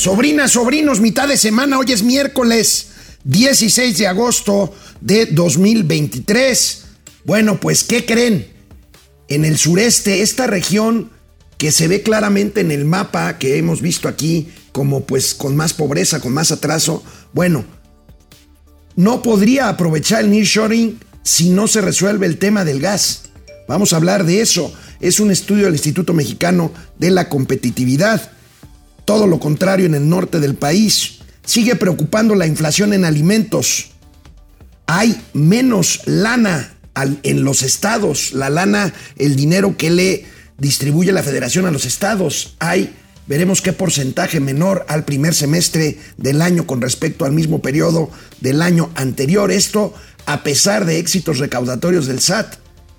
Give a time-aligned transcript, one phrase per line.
[0.00, 2.86] Sobrinas, sobrinos, mitad de semana, hoy es miércoles
[3.24, 6.84] 16 de agosto de 2023.
[7.26, 8.46] Bueno, pues, ¿qué creen?
[9.28, 11.10] En el sureste, esta región
[11.58, 15.74] que se ve claramente en el mapa que hemos visto aquí como pues con más
[15.74, 17.04] pobreza, con más atraso,
[17.34, 17.66] bueno,
[18.96, 23.24] no podría aprovechar el nearshoring si no se resuelve el tema del gas.
[23.68, 24.72] Vamos a hablar de eso.
[25.00, 28.39] Es un estudio del Instituto Mexicano de la Competitividad.
[29.10, 31.18] Todo lo contrario en el norte del país.
[31.44, 33.90] Sigue preocupando la inflación en alimentos.
[34.86, 36.74] Hay menos lana
[37.24, 38.32] en los estados.
[38.34, 40.26] La lana, el dinero que le
[40.58, 42.54] distribuye la federación a los estados.
[42.60, 42.94] Hay,
[43.26, 48.62] veremos qué porcentaje menor al primer semestre del año con respecto al mismo periodo del
[48.62, 49.50] año anterior.
[49.50, 49.92] Esto
[50.24, 52.58] a pesar de éxitos recaudatorios del SAT.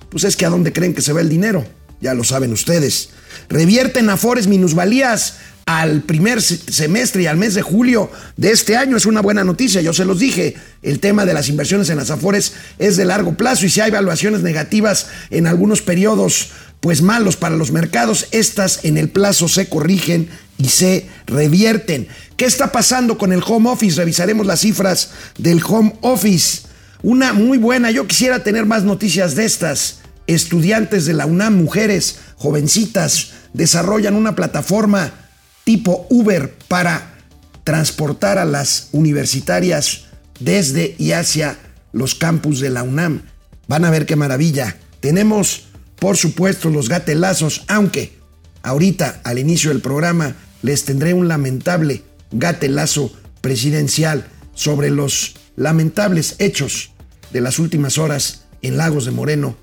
[0.09, 1.65] Pues es que a dónde creen que se va el dinero,
[2.01, 3.11] ya lo saben ustedes.
[3.47, 5.35] Revierten afores minusvalías
[5.79, 8.97] al primer semestre y al mes de julio de este año.
[8.97, 10.55] Es una buena noticia, yo se los dije.
[10.81, 13.89] El tema de las inversiones en las afores es de largo plazo y si hay
[13.89, 16.49] evaluaciones negativas en algunos periodos,
[16.81, 22.07] pues malos para los mercados, estas en el plazo se corrigen y se revierten.
[22.35, 23.97] ¿Qué está pasando con el home office?
[23.97, 26.63] Revisaremos las cifras del home office.
[27.01, 29.99] Una muy buena, yo quisiera tener más noticias de estas.
[30.27, 35.20] Estudiantes de la UNAM, mujeres, jovencitas, desarrollan una plataforma
[35.63, 37.17] tipo Uber para
[37.63, 40.05] transportar a las universitarias
[40.39, 41.57] desde y hacia
[41.93, 43.23] los campus de la UNAM.
[43.67, 44.77] Van a ver qué maravilla.
[44.99, 45.67] Tenemos,
[45.97, 48.17] por supuesto, los gatelazos, aunque
[48.63, 56.91] ahorita al inicio del programa les tendré un lamentable gatelazo presidencial sobre los lamentables hechos
[57.31, 59.55] de las últimas horas en Lagos de Moreno,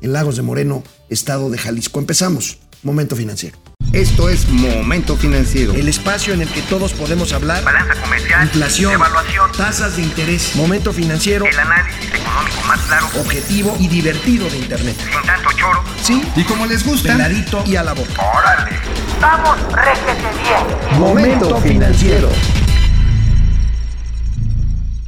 [0.00, 2.00] en Lagos de Moreno, estado de Jalisco.
[2.00, 2.58] Empezamos.
[2.82, 3.67] Momento financiero.
[3.98, 5.72] Esto es Momento Financiero.
[5.72, 7.64] El espacio en el que todos podemos hablar.
[7.64, 8.44] Balanza comercial.
[8.44, 8.92] Inflación.
[8.92, 9.50] Evaluación.
[9.56, 10.54] Tasas de interés.
[10.54, 11.46] Momento financiero.
[11.46, 13.06] El análisis económico más claro.
[13.18, 14.94] Objetivo y divertido de Internet.
[14.98, 15.82] Sin tanto choro.
[16.02, 16.22] Sí.
[16.36, 17.12] Y como les gusta.
[17.14, 18.22] Peladito y a la boca.
[18.36, 18.76] Órale.
[19.20, 21.00] Vamos, réjete bien.
[21.00, 22.30] Momento financiero.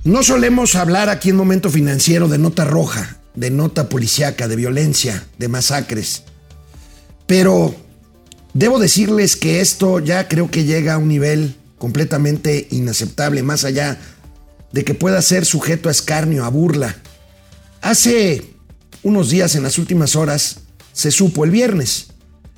[0.03, 5.27] No solemos hablar aquí en Momento Financiero de nota roja, de nota policíaca, de violencia,
[5.39, 6.25] de masacres.
[7.27, 7.77] Pero
[8.55, 13.99] debo decirles que esto ya creo que llega a un nivel completamente inaceptable, más allá
[14.73, 16.97] de que pueda ser sujeto a escarnio, a burla.
[17.81, 18.55] Hace
[19.03, 20.59] unos días, en las últimas horas,
[20.93, 22.09] se supo el viernes,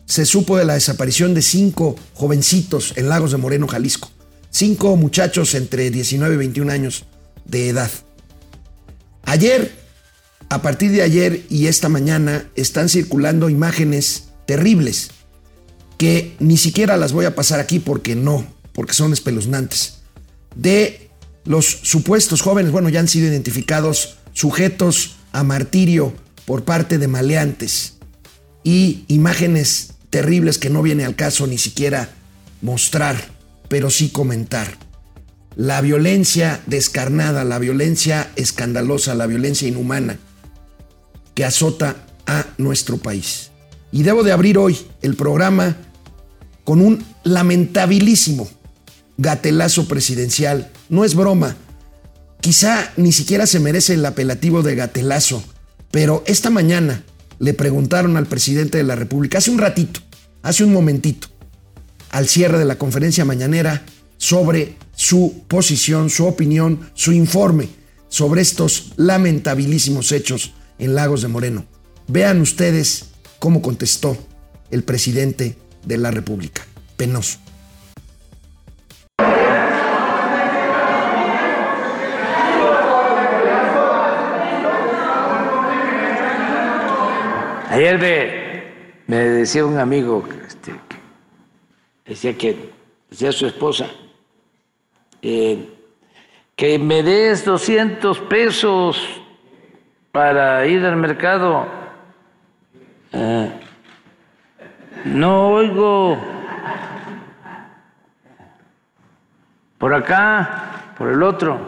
[0.06, 4.10] se supo de la desaparición de cinco jovencitos en Lagos de Moreno, Jalisco.
[4.50, 7.04] Cinco muchachos entre 19 y 21 años
[7.46, 7.90] de edad.
[9.24, 9.72] Ayer,
[10.50, 15.10] a partir de ayer y esta mañana, están circulando imágenes terribles
[16.02, 19.98] que ni siquiera las voy a pasar aquí porque no, porque son espeluznantes,
[20.56, 21.08] de
[21.44, 26.12] los supuestos jóvenes, bueno, ya han sido identificados sujetos a martirio
[26.44, 27.98] por parte de maleantes
[28.64, 32.08] y imágenes terribles que no viene al caso ni siquiera
[32.62, 33.16] mostrar,
[33.68, 34.76] pero sí comentar
[35.54, 40.18] la violencia descarnada, la violencia escandalosa, la violencia inhumana
[41.36, 41.94] que azota
[42.26, 43.52] a nuestro país.
[43.92, 45.76] Y debo de abrir hoy el programa
[46.64, 48.48] con un lamentabilísimo
[49.16, 50.70] gatelazo presidencial.
[50.88, 51.56] No es broma.
[52.40, 55.42] Quizá ni siquiera se merece el apelativo de gatelazo,
[55.90, 57.04] pero esta mañana
[57.38, 60.00] le preguntaron al presidente de la República, hace un ratito,
[60.42, 61.28] hace un momentito,
[62.10, 63.84] al cierre de la conferencia mañanera,
[64.18, 67.68] sobre su posición, su opinión, su informe
[68.08, 71.64] sobre estos lamentabilísimos hechos en Lagos de Moreno.
[72.08, 73.06] Vean ustedes
[73.38, 74.18] cómo contestó
[74.70, 76.62] el presidente de la República.
[76.96, 77.38] Penoso.
[87.72, 87.98] Ayer
[89.06, 90.74] me, decía un amigo, este,
[92.04, 92.70] decía que
[93.08, 93.86] decía su esposa,
[95.22, 95.70] eh,
[96.54, 99.02] que me des 200 pesos
[100.12, 101.66] para ir al mercado.
[103.12, 103.50] Eh,
[105.04, 106.18] no oigo
[109.78, 111.58] por acá, por el otro,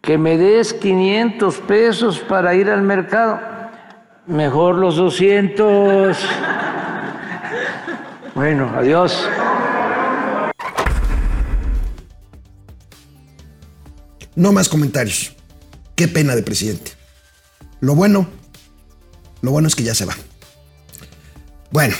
[0.00, 3.38] que me des 500 pesos para ir al mercado.
[4.26, 6.16] Mejor los 200.
[8.34, 9.28] Bueno, adiós.
[14.34, 15.34] No más comentarios.
[15.94, 16.92] Qué pena de presidente.
[17.80, 18.26] Lo bueno,
[19.42, 20.14] lo bueno es que ya se va.
[21.70, 21.96] Bueno,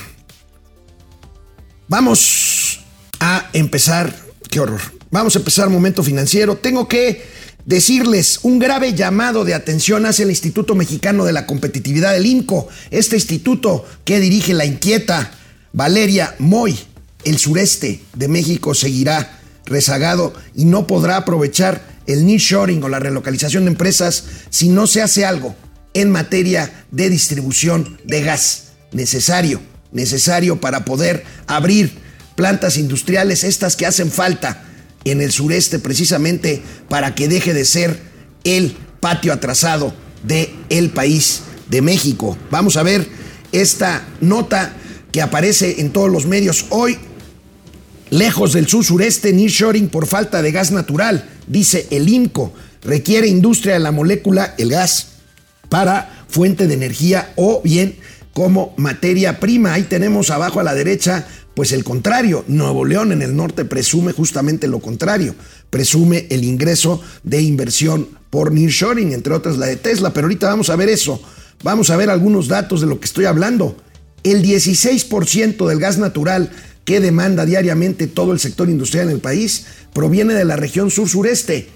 [1.88, 2.80] vamos
[3.18, 4.14] a empezar
[4.50, 4.80] qué horror.
[5.10, 6.56] Vamos a empezar momento financiero.
[6.56, 7.24] Tengo que
[7.64, 12.68] decirles un grave llamado de atención hacia el Instituto Mexicano de la Competitividad del INCO,
[12.90, 15.32] este instituto que dirige la inquieta
[15.72, 16.78] Valeria Moy.
[17.24, 23.64] El sureste de México seguirá rezagado y no podrá aprovechar el nearshoring o la relocalización
[23.64, 25.56] de empresas si no se hace algo
[25.92, 28.65] en materia de distribución de gas
[28.96, 29.60] necesario,
[29.92, 31.92] necesario para poder abrir
[32.34, 34.64] plantas industriales, estas que hacen falta
[35.04, 38.00] en el sureste precisamente para que deje de ser
[38.42, 39.94] el patio atrasado
[40.24, 40.52] de
[40.92, 42.36] país de México.
[42.50, 43.06] Vamos a ver
[43.52, 44.74] esta nota
[45.12, 46.98] que aparece en todos los medios hoy.
[48.10, 52.52] Lejos del sur sureste, nearshoring por falta de gas natural, dice el INCO.
[52.82, 55.08] Requiere industria de la molécula, el gas,
[55.68, 57.96] para fuente de energía o bien
[58.36, 59.72] como materia prima.
[59.72, 64.12] Ahí tenemos abajo a la derecha pues el contrario, Nuevo León en el norte presume
[64.12, 65.34] justamente lo contrario,
[65.70, 70.68] presume el ingreso de inversión por nearshoring, entre otras la de Tesla, pero ahorita vamos
[70.68, 71.18] a ver eso,
[71.62, 73.74] vamos a ver algunos datos de lo que estoy hablando.
[74.22, 76.50] El 16% del gas natural
[76.84, 81.70] que demanda diariamente todo el sector industrial en el país proviene de la región sur-sureste.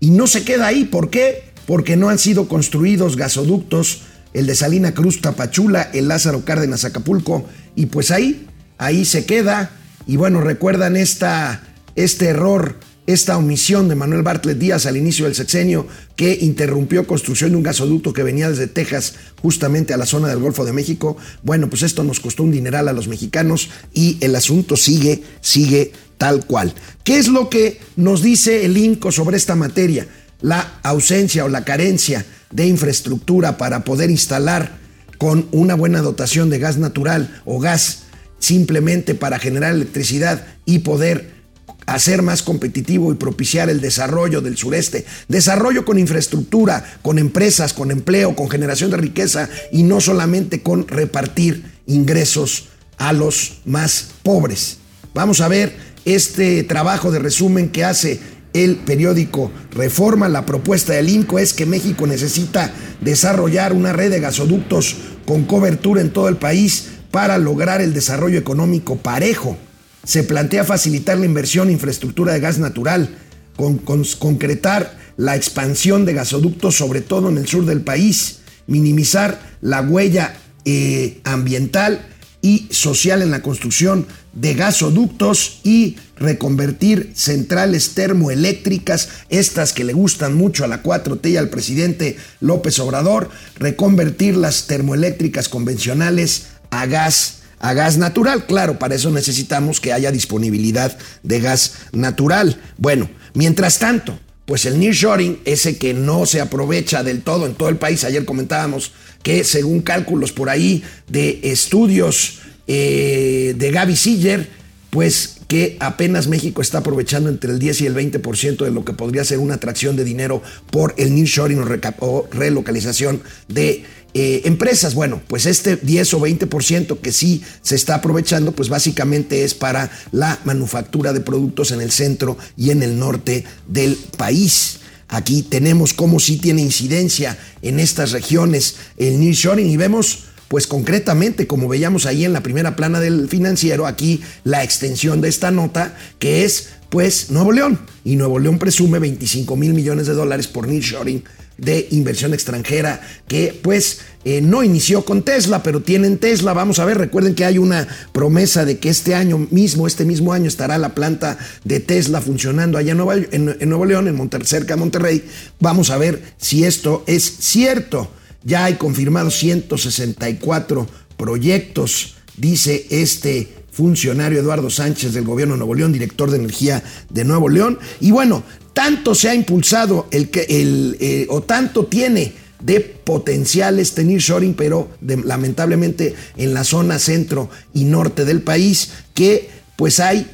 [0.00, 1.52] Y no se queda ahí, ¿por qué?
[1.66, 7.46] Porque no han sido construidos gasoductos el de Salina Cruz Tapachula, el Lázaro Cárdenas Acapulco,
[7.74, 8.46] y pues ahí,
[8.78, 9.70] ahí se queda.
[10.06, 11.62] Y bueno, recuerdan esta,
[11.96, 15.86] este error, esta omisión de Manuel Bartlett Díaz al inicio del sexenio
[16.16, 20.38] que interrumpió construcción de un gasoducto que venía desde Texas justamente a la zona del
[20.38, 21.16] Golfo de México.
[21.42, 25.92] Bueno, pues esto nos costó un dineral a los mexicanos y el asunto sigue, sigue
[26.18, 26.74] tal cual.
[27.02, 30.06] ¿Qué es lo que nos dice el INCO sobre esta materia?
[30.40, 34.78] La ausencia o la carencia de infraestructura para poder instalar
[35.18, 38.04] con una buena dotación de gas natural o gas
[38.38, 41.40] simplemente para generar electricidad y poder
[41.86, 45.04] hacer más competitivo y propiciar el desarrollo del sureste.
[45.28, 50.86] Desarrollo con infraestructura, con empresas, con empleo, con generación de riqueza y no solamente con
[50.88, 54.78] repartir ingresos a los más pobres.
[55.14, 55.74] Vamos a ver
[56.04, 58.20] este trabajo de resumen que hace
[58.52, 60.28] el periódico Reforma.
[60.28, 66.00] La propuesta del INCO es que México necesita desarrollar una red de gasoductos con cobertura
[66.00, 69.56] en todo el país para lograr el desarrollo económico parejo.
[70.04, 73.08] Se plantea facilitar la inversión en infraestructura de gas natural,
[73.56, 73.78] con,
[74.18, 80.34] concretar la expansión de gasoductos, sobre todo en el sur del país, minimizar la huella
[80.64, 82.06] eh, ambiental
[82.42, 90.34] y social en la construcción de gasoductos y reconvertir centrales termoeléctricas, estas que le gustan
[90.34, 97.36] mucho a la 4T y al presidente López Obrador, reconvertir las termoeléctricas convencionales a gas
[97.62, 98.46] a gas natural.
[98.46, 102.58] Claro, para eso necesitamos que haya disponibilidad de gas natural.
[102.78, 104.18] Bueno, mientras tanto,
[104.50, 108.24] pues el nearshoring, ese que no se aprovecha del todo en todo el país, ayer
[108.24, 108.90] comentábamos
[109.22, 114.48] que según cálculos por ahí de estudios eh, de Gaby Siller,
[114.90, 118.92] pues que apenas México está aprovechando entre el 10 y el 20% de lo que
[118.92, 120.42] podría ser una atracción de dinero
[120.72, 121.64] por el nearshoring
[122.00, 123.84] o, relocalización de
[124.14, 124.94] eh, empresas.
[124.94, 129.90] Bueno, pues este 10 o 20% que sí se está aprovechando, pues básicamente es para
[130.12, 134.80] la manufactura de productos en el centro y en el norte del país.
[135.08, 141.46] Aquí tenemos cómo sí tiene incidencia en estas regiones el nearshoring y vemos pues concretamente,
[141.46, 145.96] como veíamos ahí en la primera plana del financiero, aquí la extensión de esta nota,
[146.18, 147.78] que es pues Nuevo León.
[148.04, 151.22] Y Nuevo León presume 25 mil millones de dólares por nearshoring
[151.56, 156.52] de inversión extranjera que pues eh, no inició con Tesla, pero tienen Tesla.
[156.52, 160.32] Vamos a ver, recuerden que hay una promesa de que este año mismo, este mismo
[160.32, 165.24] año, estará la planta de Tesla funcionando allá en, Nuevo León, en cerca de Monterrey.
[165.60, 168.10] Vamos a ver si esto es cierto.
[168.44, 175.92] Ya hay confirmados 164 proyectos, dice este funcionario Eduardo Sánchez del gobierno de Nuevo León,
[175.92, 177.78] director de energía de Nuevo León.
[178.00, 178.42] Y bueno,
[178.72, 184.54] tanto se ha impulsado el que el, eh, o tanto tiene de potenciales tener shoring,
[184.54, 190.26] pero lamentablemente en la zona centro y norte del país, que pues hay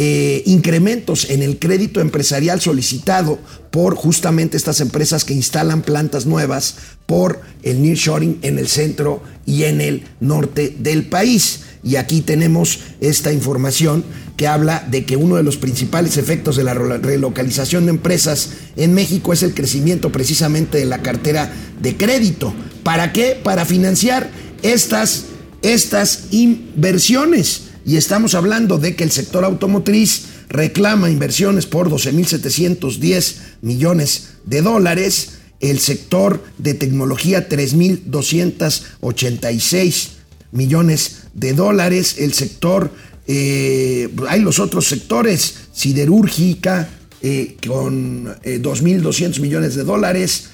[0.00, 3.40] eh, incrementos en el crédito empresarial solicitado
[3.72, 6.76] por justamente estas empresas que instalan plantas nuevas
[7.06, 11.62] por el nearshoring en el centro y en el norte del país.
[11.82, 14.04] Y aquí tenemos esta información
[14.36, 18.94] que habla de que uno de los principales efectos de la relocalización de empresas en
[18.94, 21.52] México es el crecimiento precisamente de la cartera
[21.82, 22.54] de crédito.
[22.84, 23.36] ¿Para qué?
[23.42, 24.30] Para financiar
[24.62, 25.24] estas,
[25.60, 27.67] estas inversiones.
[27.88, 35.38] Y estamos hablando de que el sector automotriz reclama inversiones por 12.710 millones de dólares.
[35.58, 40.08] El sector de tecnología 3.286
[40.52, 42.16] millones de dólares.
[42.18, 42.92] El sector,
[43.26, 46.90] eh, hay los otros sectores, siderúrgica
[47.22, 50.50] eh, con 2.200 millones de dólares.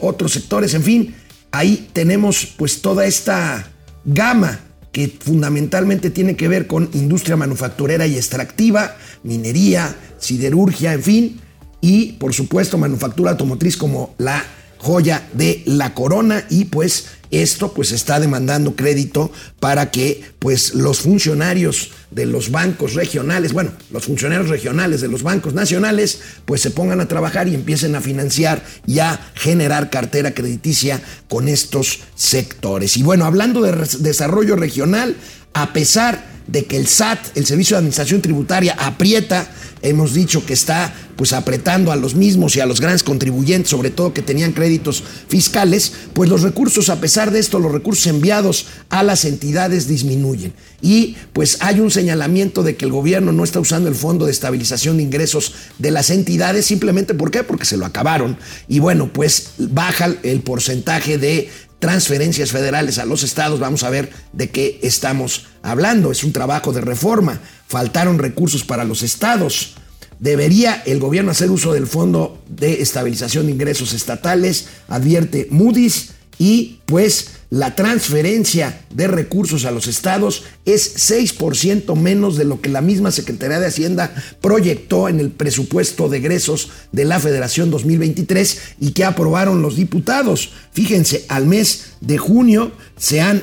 [0.00, 1.14] otros sectores, en fin,
[1.52, 3.72] ahí tenemos pues toda esta
[4.04, 4.60] gama
[4.94, 11.40] que fundamentalmente tiene que ver con industria manufacturera y extractiva, minería, siderurgia, en fin,
[11.80, 14.44] y por supuesto manufactura automotriz como la
[14.78, 21.00] joya de la corona y pues esto pues está demandando crédito para que pues los
[21.00, 26.70] funcionarios de los bancos regionales, bueno, los funcionarios regionales de los bancos nacionales pues se
[26.70, 32.96] pongan a trabajar y empiecen a financiar y a generar cartera crediticia con estos sectores.
[32.96, 35.16] Y bueno, hablando de desarrollo regional,
[35.54, 39.50] a pesar de que el SAT, el Servicio de Administración Tributaria, aprieta,
[39.84, 43.90] hemos dicho que está pues apretando a los mismos y a los grandes contribuyentes, sobre
[43.90, 48.66] todo que tenían créditos fiscales, pues los recursos, a pesar de esto, los recursos enviados
[48.88, 50.54] a las entidades disminuyen.
[50.80, 54.32] Y pues hay un señalamiento de que el gobierno no está usando el Fondo de
[54.32, 57.34] Estabilización de Ingresos de las entidades, simplemente ¿por?
[57.46, 58.36] Porque se lo acabaron.
[58.68, 61.48] Y bueno, pues baja el porcentaje de
[61.78, 66.12] transferencias federales a los estados, vamos a ver de qué estamos hablando.
[66.12, 67.40] Es un trabajo de reforma.
[67.68, 69.74] Faltaron recursos para los estados.
[70.18, 74.66] ¿Debería el gobierno hacer uso del Fondo de Estabilización de Ingresos Estatales?
[74.88, 76.10] Advierte Moody's.
[76.38, 82.68] Y pues la transferencia de recursos a los estados es 6% menos de lo que
[82.68, 88.60] la misma Secretaría de Hacienda proyectó en el presupuesto de egresos de la Federación 2023
[88.80, 90.50] y que aprobaron los diputados.
[90.72, 93.42] Fíjense, al mes de junio se han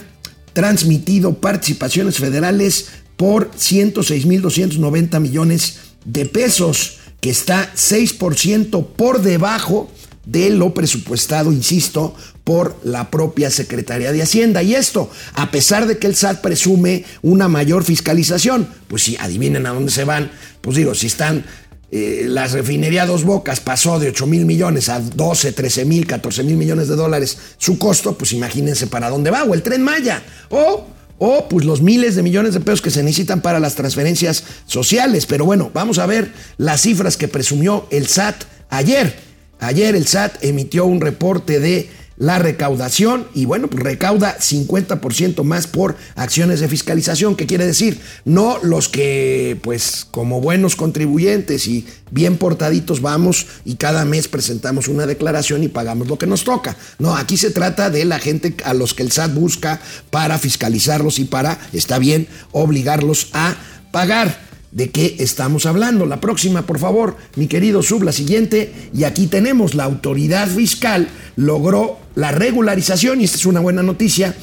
[0.53, 2.87] transmitido participaciones federales
[3.21, 5.75] por 106.290 millones
[6.05, 9.91] de pesos, que está 6% por debajo
[10.25, 14.63] de lo presupuestado, insisto, por la propia Secretaría de Hacienda.
[14.63, 19.67] Y esto, a pesar de que el SAT presume una mayor fiscalización, pues si adivinen
[19.67, 21.45] a dónde se van, pues digo, si están
[21.91, 26.43] eh, la refinería Dos Bocas pasó de 8 mil millones a 12, 13 mil, 14
[26.43, 30.23] mil millones de dólares su costo, pues imagínense para dónde va, o el tren Maya,
[30.49, 30.87] o,
[31.23, 35.27] o pues los miles de millones de pesos que se necesitan para las transferencias sociales.
[35.27, 39.15] Pero bueno, vamos a ver las cifras que presumió el SAT ayer.
[39.59, 45.67] Ayer el SAT emitió un reporte de la recaudación y bueno, pues recauda 50% más
[45.67, 47.99] por acciones de fiscalización, ¿qué quiere decir?
[48.25, 54.87] No los que pues como buenos contribuyentes y bien portaditos vamos y cada mes presentamos
[54.87, 56.77] una declaración y pagamos lo que nos toca.
[56.99, 61.19] No, aquí se trata de la gente a los que el SAT busca para fiscalizarlos
[61.19, 63.55] y para, está bien, obligarlos a
[63.91, 66.05] pagar de qué estamos hablando.
[66.05, 68.73] La próxima, por favor, mi querido Sub, la siguiente.
[68.93, 74.35] Y aquí tenemos, la autoridad fiscal logró la regularización, y esta es una buena noticia,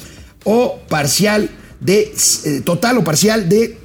[0.43, 2.13] o parcial de,
[2.45, 3.77] eh, total o parcial de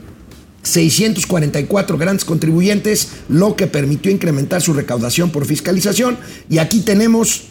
[0.62, 6.18] 644 grandes contribuyentes, lo que permitió incrementar su recaudación por fiscalización.
[6.48, 7.44] Y aquí tenemos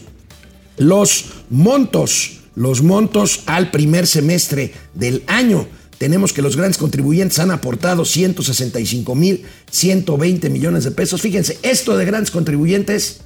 [0.78, 7.52] los montos, los montos al primer semestre del año tenemos que los grandes contribuyentes han
[7.52, 11.22] aportado 165 mil 120 millones de pesos.
[11.22, 13.22] Fíjense, esto de grandes contribuyentes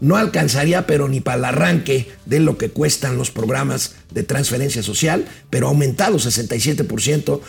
[0.00, 4.82] no alcanzaría, pero ni para el arranque de lo que cuestan los programas de transferencia
[4.82, 7.40] social, pero ha aumentado 67%,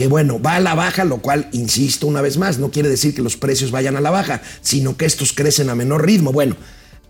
[0.00, 3.14] que bueno, va a la baja, lo cual, insisto una vez más, no quiere decir
[3.14, 6.32] que los precios vayan a la baja, sino que estos crecen a menor ritmo.
[6.32, 6.56] Bueno,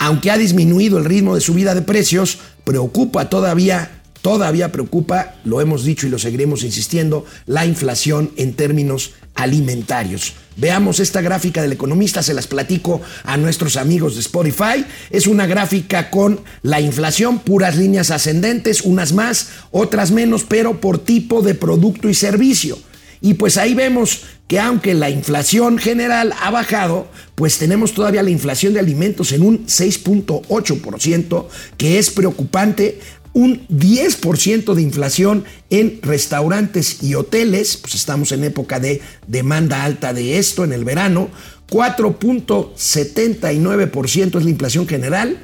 [0.00, 5.84] aunque ha disminuido el ritmo de subida de precios, preocupa todavía Todavía preocupa, lo hemos
[5.84, 10.34] dicho y lo seguiremos insistiendo, la inflación en términos alimentarios.
[10.56, 14.84] Veamos esta gráfica del economista, se las platico a nuestros amigos de Spotify.
[15.08, 20.98] Es una gráfica con la inflación, puras líneas ascendentes, unas más, otras menos, pero por
[20.98, 22.78] tipo de producto y servicio.
[23.22, 28.30] Y pues ahí vemos que aunque la inflación general ha bajado, pues tenemos todavía la
[28.30, 31.46] inflación de alimentos en un 6.8%,
[31.76, 32.98] que es preocupante
[33.32, 40.12] un 10% de inflación en restaurantes y hoteles, pues estamos en época de demanda alta
[40.12, 41.30] de esto en el verano,
[41.70, 45.38] 4.79% es la inflación general,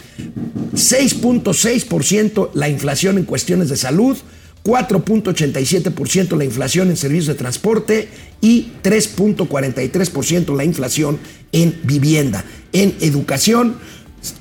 [0.74, 4.16] 6.6% la inflación en cuestiones de salud,
[4.66, 8.08] 4.87% la inflación en servicios de transporte.
[8.40, 11.18] Y 3.43% la inflación
[11.52, 12.44] en vivienda.
[12.72, 13.76] En educación,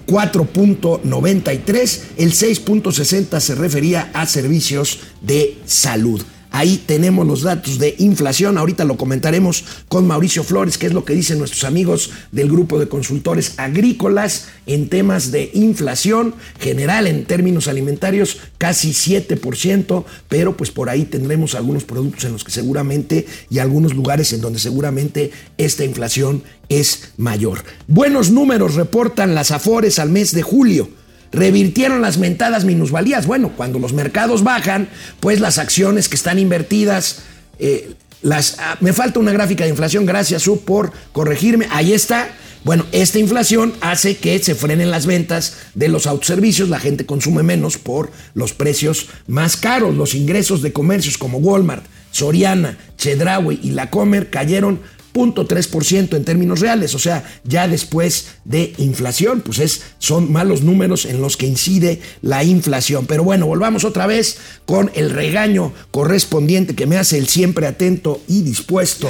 [0.07, 6.21] 4.93, el 6.60 se refería a servicios de salud.
[6.55, 8.57] Ahí tenemos los datos de inflación.
[8.57, 12.79] Ahorita lo comentaremos con Mauricio Flores, que es lo que dicen nuestros amigos del grupo
[12.79, 20.71] de consultores agrícolas en temas de inflación general en términos alimentarios, casi 7%, pero pues
[20.71, 25.31] por ahí tendremos algunos productos en los que seguramente y algunos lugares en donde seguramente
[25.57, 27.65] esta inflación es mayor.
[27.89, 30.87] Buenos números reportan las Afores al mes de julio
[31.31, 33.25] revirtieron las mentadas minusvalías.
[33.25, 37.19] Bueno, cuando los mercados bajan, pues las acciones que están invertidas,
[37.59, 42.29] eh, las, ah, me falta una gráfica de inflación, gracias Su por corregirme, ahí está.
[42.63, 47.43] Bueno, esta inflación hace que se frenen las ventas de los autoservicios, la gente consume
[47.43, 49.93] menos por los precios más caros.
[49.95, 54.79] Los ingresos de comercios como Walmart, Soriana, Chedraui y La Comer cayeron
[55.15, 61.05] 0.3% en términos reales, o sea, ya después de inflación, pues es, son malos números
[61.05, 63.05] en los que incide la inflación.
[63.05, 68.21] Pero bueno, volvamos otra vez con el regaño correspondiente que me hace el siempre atento
[68.27, 69.09] y dispuesto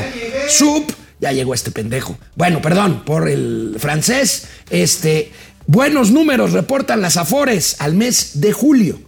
[0.50, 0.84] Sub.
[1.20, 2.18] Ya llegó este pendejo.
[2.36, 4.48] Bueno, perdón por el francés.
[4.70, 5.32] Este,
[5.66, 9.00] buenos números reportan las Afores al mes de julio.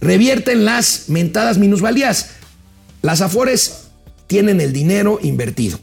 [0.00, 2.30] Revierten las mentadas minusvalías.
[3.02, 3.88] Las Afores
[4.26, 5.80] tienen el dinero invertido.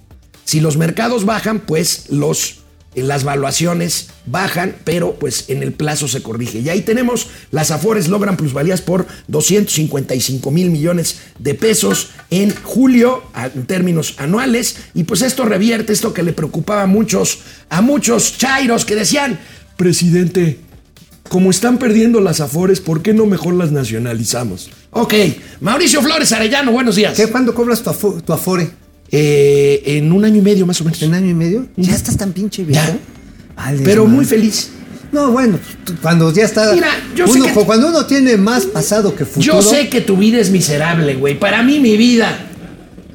[0.47, 2.59] Si los mercados bajan, pues los,
[2.95, 6.59] eh, las valuaciones bajan, pero pues en el plazo se corrige.
[6.59, 13.23] Y ahí tenemos, las Afores logran plusvalías por 255 mil millones de pesos en julio,
[13.35, 18.37] en términos anuales, y pues esto revierte esto que le preocupaba a muchos, a muchos
[18.37, 19.37] chairos que decían,
[19.75, 20.59] presidente,
[21.27, 24.69] como están perdiendo las Afores, ¿por qué no mejor las nacionalizamos?
[24.91, 25.13] Ok,
[25.59, 27.17] Mauricio Flores Arellano, buenos días.
[27.17, 28.86] ¿Qué, ¿Cuándo cobras tu, tu Afore?
[29.11, 31.01] Eh, en un año y medio más o menos.
[31.01, 31.67] ¿En un año y medio?
[31.75, 32.97] ¿Ya estás tan pinche viejo?
[33.55, 34.69] Vale, Pero muy feliz.
[35.11, 35.57] No, bueno,
[36.01, 36.73] cuando ya está.
[36.73, 39.61] Mira, yo sé que cuando uno tiene más pasado que futuro.
[39.61, 41.39] Yo sé que tu vida es miserable, güey.
[41.39, 42.47] Para mí, mi vida.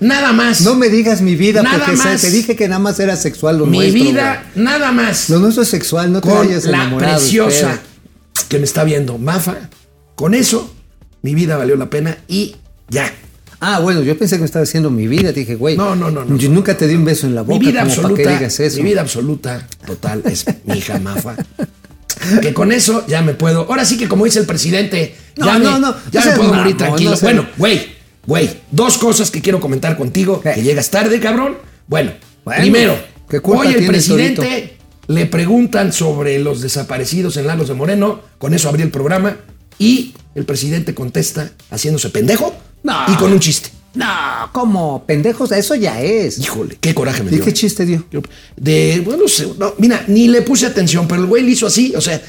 [0.01, 0.63] Nada más.
[0.63, 3.79] No me digas mi vida, porque te dije que nada más era sexual lo mi
[3.79, 3.99] nuestro.
[4.03, 5.31] Mi vida, nada más.
[5.31, 7.79] Lo nuestro es sexual, no te con vayas La preciosa
[8.49, 9.71] que me está viendo, Mafa.
[10.17, 10.75] Con eso,
[11.23, 12.57] mi vida valió la pena y
[12.89, 13.13] ya.
[13.65, 15.31] Ah, bueno, yo pensé que me estaba haciendo mi vida.
[15.31, 15.77] dije, güey.
[15.77, 17.61] No, no, no, Yo nunca te di un beso en la boca.
[17.61, 18.41] Mi vida absoluta.
[18.77, 21.37] Mi vida absoluta, total, es mi hija Mafa.
[22.43, 23.61] que con eso ya me puedo.
[23.69, 26.77] Ahora sí que, como dice el presidente, ya no, me, no, ya me puedo morir
[26.77, 27.15] tranquilo.
[27.23, 27.93] bueno, güey,
[28.27, 30.41] güey, dos cosas que quiero comentar contigo.
[30.41, 31.57] Que llegas tarde, cabrón.
[31.87, 32.11] Bueno,
[32.45, 32.99] primero,
[33.45, 38.23] hoy el presidente le preguntan sobre los desaparecidos en Lagos de Moreno.
[38.39, 39.37] Con eso abrí el programa.
[39.79, 42.53] Y el presidente contesta haciéndose pendejo
[42.85, 43.71] y con un chiste.
[43.95, 44.07] No,
[44.53, 46.39] como pendejos, eso ya es.
[46.39, 47.41] Híjole, qué coraje me dio.
[47.41, 48.05] ¿Y qué chiste dio?
[48.57, 49.25] De, bueno,
[49.59, 52.21] no, mira, ni le puse atención, pero el güey le hizo así, o sea,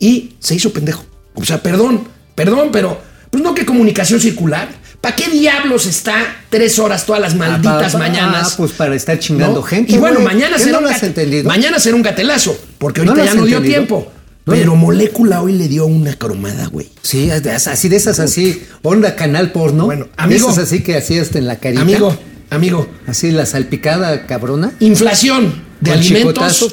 [0.00, 1.04] y se hizo pendejo.
[1.34, 4.68] O sea, perdón, perdón, pero Pues no que comunicación circular.
[5.00, 6.14] ¿Para qué diablos está
[6.48, 8.52] tres horas todas las malditas Ah, mañanas?
[8.52, 9.62] Ah, pues para estar chingando ¿no?
[9.62, 9.92] gente.
[9.92, 10.26] Y bueno, güey.
[10.26, 11.44] mañana ¿Qué será, no un lo has gate- entendido?
[11.48, 13.84] mañana será un gatelazo, porque ¿No ahorita ya no dio entendido?
[13.86, 14.12] tiempo.
[14.44, 16.90] Pero Molécula hoy le dio una cromada, güey.
[17.02, 19.86] Sí, así de esas así, onda canal porno.
[19.86, 20.50] Bueno, De amigo.
[20.50, 21.80] esas así que así hasta en la carita.
[21.82, 22.14] Amigo,
[22.50, 24.72] amigo, Así la salpicada cabrona.
[24.80, 26.68] inflación de alimentos, chicotazo.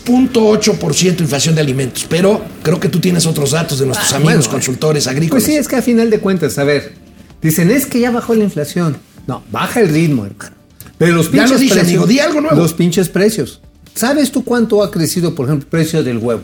[0.00, 2.06] 6.8% inflación de alimentos.
[2.08, 4.50] Pero creo que tú tienes otros datos de nuestros Ah, amigos bueno.
[4.52, 5.42] consultores agrícolas.
[5.44, 6.94] Pues sí, es que a final de cuentas, a ver,
[7.42, 8.96] dicen, es que ya bajó la inflación.
[9.26, 10.54] No, baja el ritmo, hermano.
[10.98, 11.88] Pero los Ya pinches lo dije, precios.
[11.90, 12.56] amigo, di algo nuevo.
[12.56, 13.60] Los pinches precios.
[13.94, 16.42] ¿Sabes tú cuánto ha crecido, por ejemplo, el precio del huevo?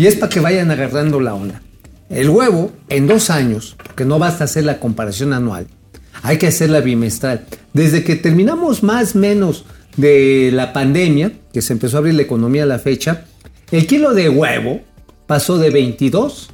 [0.00, 1.60] Y es para que vayan agarrando la onda.
[2.08, 5.66] El huevo, en dos años, porque no basta hacer la comparación anual,
[6.22, 7.44] hay que hacerla bimestral.
[7.74, 9.66] Desde que terminamos más o menos
[9.98, 13.26] de la pandemia, que se empezó a abrir la economía a la fecha,
[13.70, 14.80] el kilo de huevo
[15.26, 16.48] pasó de 22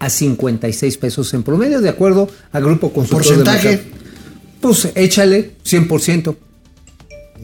[0.00, 3.68] a 56 pesos en promedio, de acuerdo al grupo consultor de ¿Porcentaje?
[3.68, 3.90] mercado.
[4.60, 6.36] Pues échale 100%.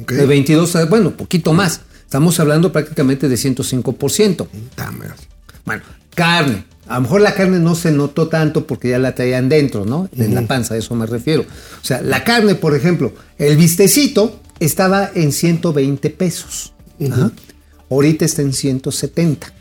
[0.03, 0.13] Ok.
[0.15, 1.83] De 22 a, bueno, poquito más.
[2.05, 4.49] Estamos hablando prácticamente de 105%.
[4.77, 5.07] Dame.
[5.65, 5.83] Bueno,
[6.15, 6.65] carne.
[6.87, 10.09] A lo mejor la carne no se notó tanto porque ya la traían dentro, ¿no?
[10.17, 11.43] En la panza, a eso me refiero.
[11.43, 16.75] O sea, la carne, por ejemplo, el bistecito estaba en 120 pesos.
[17.11, 17.33] Ajá.
[17.91, 19.53] Ahorita está en 170.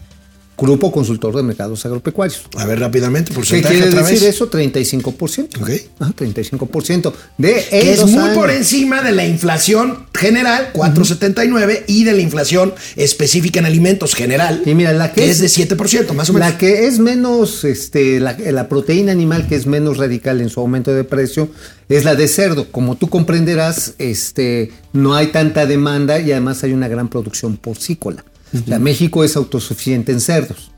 [0.55, 2.43] Grupo Consultor de Mercados Agropecuarios.
[2.57, 4.35] A ver rápidamente, ¿Qué porcentaje quiere otra decir vez.
[4.35, 4.49] eso?
[4.49, 5.61] 35%.
[5.61, 5.69] Ok.
[5.99, 8.35] Ajá, 35% de Que es muy años.
[8.37, 14.61] por encima de la inflación general, 4.79, y de la inflación específica en alimentos general,
[14.65, 16.49] Y mira, la que es, es- de 7%, más o menos.
[16.49, 20.59] La que es menos, este, la, la proteína animal que es menos radical en su
[20.59, 21.49] aumento de precio
[21.89, 22.71] es la de cerdo.
[22.71, 28.23] Como tú comprenderás, este, no hay tanta demanda y además hay una gran producción porcícola.
[28.65, 30.71] Sea, México es autosuficiente en cerdos.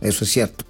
[0.00, 0.64] Eso es cierto.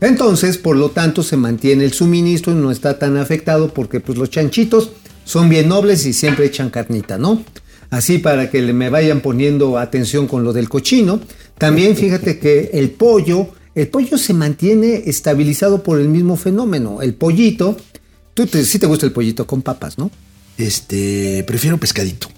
[0.00, 4.18] Entonces, por lo tanto, se mantiene el suministro y no está tan afectado porque pues,
[4.18, 4.90] los chanchitos
[5.24, 7.44] son bien nobles y siempre echan carnita, ¿no?
[7.90, 11.20] Así para que me vayan poniendo atención con lo del cochino.
[11.58, 17.00] También fíjate que el pollo, el pollo se mantiene estabilizado por el mismo fenómeno.
[17.00, 17.76] El pollito,
[18.34, 20.10] tú te, sí te gusta el pollito con papas, ¿no?
[20.58, 22.28] Este, prefiero pescadito.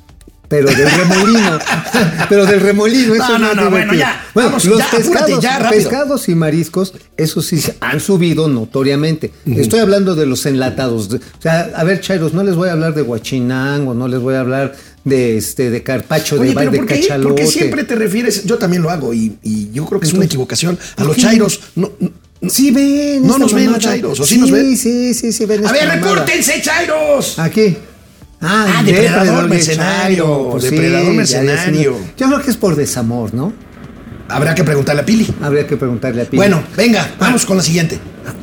[0.62, 1.59] Pero del remolino.
[2.29, 3.14] pero del remolino.
[3.14, 5.83] eso No, no, más no, bueno, ya, Bueno, vamos, los ya, apúrate, pescados, ya, rápido.
[5.83, 9.33] pescados y mariscos, eso sí han subido notoriamente.
[9.47, 11.09] Estoy hablando de los enlatados.
[11.12, 14.35] o sea, a ver, Chairos, no les voy a hablar de guachinango, no les voy
[14.35, 17.29] a hablar de este de carpacho Oye, de, pero de ¿por qué, cachalote.
[17.29, 18.45] por qué siempre te refieres?
[18.45, 20.79] Yo también lo hago y, y yo creo que es una equivocación.
[20.93, 21.61] A ¿por los chairos.
[21.77, 22.11] No, no-
[22.47, 23.27] Sí ven.
[23.27, 24.77] No nos ven los chairos, ¿o sí nos ven?
[24.77, 25.95] Sí, sí, sí ven A ver, mamada.
[26.11, 27.38] repórtense, chairos.
[27.38, 27.75] Aquí.
[28.47, 31.97] Ah, depredador de mercenario, pues depredador mercenario.
[32.17, 33.53] Yo creo que es por desamor, ¿no?
[34.29, 35.27] Habrá que preguntarle a Pili.
[35.41, 36.37] Habría que preguntarle a Pili.
[36.37, 37.99] Bueno, venga, vamos con la siguiente.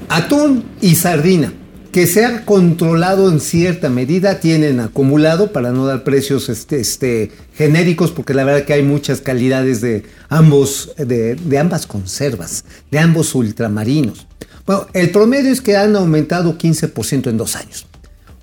[0.09, 1.53] Atún y sardina,
[1.91, 7.31] que se han controlado en cierta medida, tienen acumulado para no dar precios este, este,
[7.55, 12.99] genéricos, porque la verdad que hay muchas calidades de ambos, de, de ambas conservas, de
[12.99, 14.25] ambos ultramarinos.
[14.65, 17.87] Bueno, el promedio es que han aumentado 15% en dos años.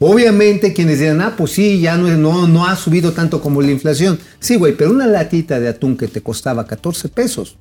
[0.00, 3.70] Obviamente quienes dirán, ah, pues sí, ya no, no, no ha subido tanto como la
[3.72, 4.18] inflación.
[4.38, 7.56] Sí, güey, pero una latita de atún que te costaba 14 pesos,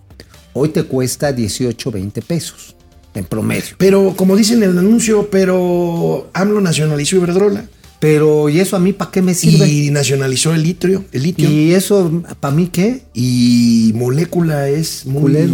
[0.54, 2.76] hoy te cuesta 18, 20 pesos
[3.16, 3.76] en promedio.
[3.80, 7.66] Pero, como dice en el anuncio, pero AMLO nacionalizó Iberdrola.
[8.00, 9.68] Pero, ¿y eso a mí para qué me sirve?
[9.68, 11.50] Y nacionalizó el litio, el litio.
[11.50, 13.02] ¿Y eso para mí qué?
[13.16, 15.54] Y molécula es muy Culero.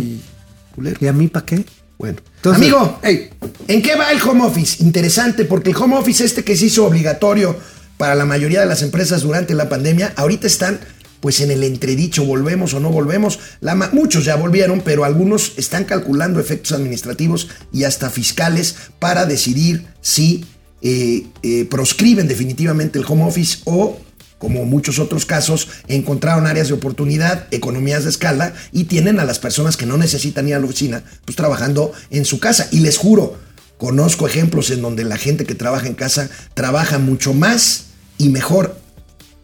[0.75, 0.97] culero.
[0.99, 1.63] ¿Y a mí para qué?
[2.03, 2.19] Bueno.
[2.35, 3.29] Entonces- Amigo, Ey.
[3.69, 4.83] ¿en qué va el home office?
[4.83, 7.55] Interesante, porque el home office este que se hizo obligatorio
[7.95, 10.81] para la mayoría de las empresas durante la pandemia, ahorita están
[11.21, 13.39] pues en el entredicho, volvemos o no volvemos.
[13.61, 19.85] La muchos ya volvieron, pero algunos están calculando efectos administrativos y hasta fiscales para decidir
[20.01, 20.43] si
[20.81, 23.97] eh, eh, proscriben definitivamente el home office o
[24.43, 29.39] como muchos otros casos, encontraron áreas de oportunidad, economías de escala y tienen a las
[29.39, 32.67] personas que no necesitan ir a la oficina, pues trabajando en su casa.
[32.71, 33.37] Y les juro,
[33.77, 37.85] conozco ejemplos en donde la gente que trabaja en casa trabaja mucho más
[38.17, 38.75] y mejor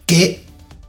[0.04, 0.44] que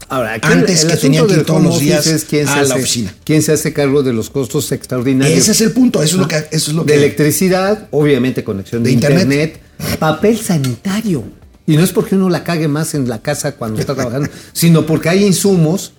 [0.10, 2.58] Ahora, aquí Antes que asunto tenía que ir todos los días es quién a se
[2.58, 3.16] la hace- oficina.
[3.24, 5.40] ¿Quién se hace cargo de los costos extraordinarios?
[5.40, 8.84] ese es el punto, eso es lo que eso es lo de electricidad, obviamente conexión
[8.84, 9.22] de, De internet.
[9.24, 9.62] internet.
[10.00, 11.24] papel sanitario.
[11.68, 14.86] Y no es porque uno la cague más en la casa cuando está trabajando, sino
[14.86, 15.94] porque hay insumos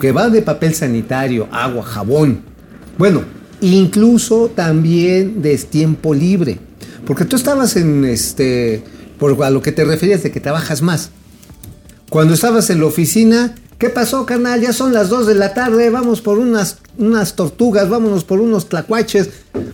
[0.00, 2.42] que van de papel sanitario, agua, jabón.
[2.98, 3.22] Bueno,
[3.60, 6.58] incluso también de tiempo libre.
[7.06, 8.82] Porque tú estabas en este,
[9.18, 11.10] por a lo que te referías de que trabajas más.
[12.10, 14.62] Cuando estabas en la oficina, ¿Qué pasó, carnal?
[14.62, 18.70] Ya son las 2 de la tarde, vamos por unas, unas tortugas, vámonos por unos
[18.70, 19.28] tlacuaches.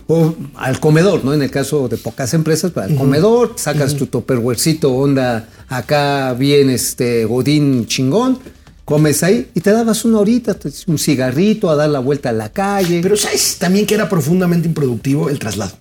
[0.07, 1.33] O al comedor, ¿no?
[1.33, 6.69] En el caso de pocas empresas, pues, al comedor, sacas tu topperwarecito, onda acá bien
[6.69, 8.39] este godín chingón,
[8.83, 12.49] comes ahí y te dabas una horita, un cigarrito, a dar la vuelta a la
[12.51, 12.99] calle.
[13.01, 15.71] Pero sabes también que era profundamente improductivo el traslado.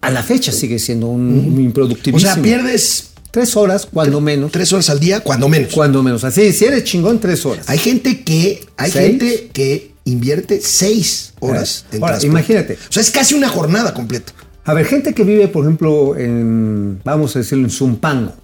[0.00, 2.32] A la fecha sigue siendo un, O improductivísimo.
[2.34, 4.50] sea, pierdes Tres horas, cuando menos.
[4.52, 5.72] tres horas al día, cuando menos.
[5.72, 6.24] Cuando menos.
[6.24, 7.68] Así, si eres chingón, tres horas.
[7.68, 9.06] Hay gente que, hay ¿Seis?
[9.06, 12.74] gente que invierte seis horas en Ahora, imagínate.
[12.88, 14.32] O sea, es casi una jornada completa.
[14.64, 18.34] A ver, gente que vive, por ejemplo, en, vamos a decirlo, en Zumpango,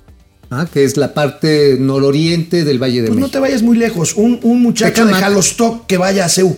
[0.50, 0.66] ¿ah?
[0.72, 3.32] que es la parte nororiente del Valle de Pues no México.
[3.32, 4.14] te vayas muy lejos.
[4.14, 5.14] Un, un muchacho de.
[5.14, 6.56] Jalostoc que vaya a CEU.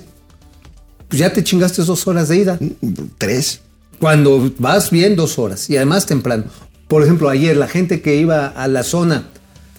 [1.08, 2.58] Pues ya te chingaste dos horas de ida.
[3.18, 3.60] Tres.
[4.00, 5.70] Cuando vas bien, dos horas.
[5.70, 6.44] Y además temprano.
[6.88, 9.24] Por ejemplo, ayer la gente que iba a la zona.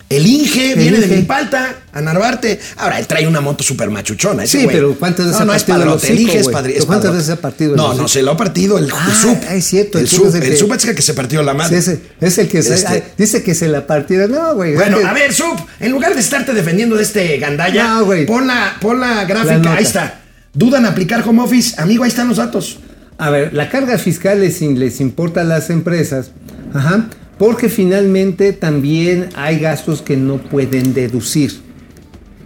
[0.10, 1.16] El Inge El viene de Inge.
[1.18, 2.58] Milpalta a Narvarte.
[2.78, 4.44] Ahora, él trae una moto súper machuchona.
[4.46, 4.76] ese Sí, güey.
[4.78, 6.08] pero ¿cuántas veces no, ha no es partido el padrote.
[6.08, 6.70] El hocico, Inge es padre.
[6.72, 9.14] ¿Pero es cuántas veces ha partido No, no, se lo ha partido el, el Ah,
[9.22, 9.38] sub.
[9.52, 11.44] es cierto, El el sub es el el que- sub es el que se partió
[11.44, 11.78] la Sí, madre.
[11.78, 14.28] ese, es el que se, Este- ay, dice que se la partiera.
[14.28, 14.76] No, güey.
[14.76, 18.26] Bueno, a ver, Sub, en lugar de estarte defendiendo de este gandalla, No, güey.
[18.26, 19.74] pon, la, pon la gráfica.
[19.74, 20.22] ahí está.
[20.54, 21.76] Dudan aplicar home office.
[21.82, 22.80] Amigo, ahí están los datos.
[23.18, 26.32] A ver, la carga fiscal les, les importa a las empresas,
[26.78, 31.54] ajá, porque finalmente también hay gastos que no pueden deducir,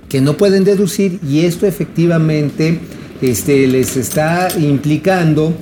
[0.10, 2.80] que no pueden deducir y esto efectivamente
[3.22, 5.54] este, les está implicando,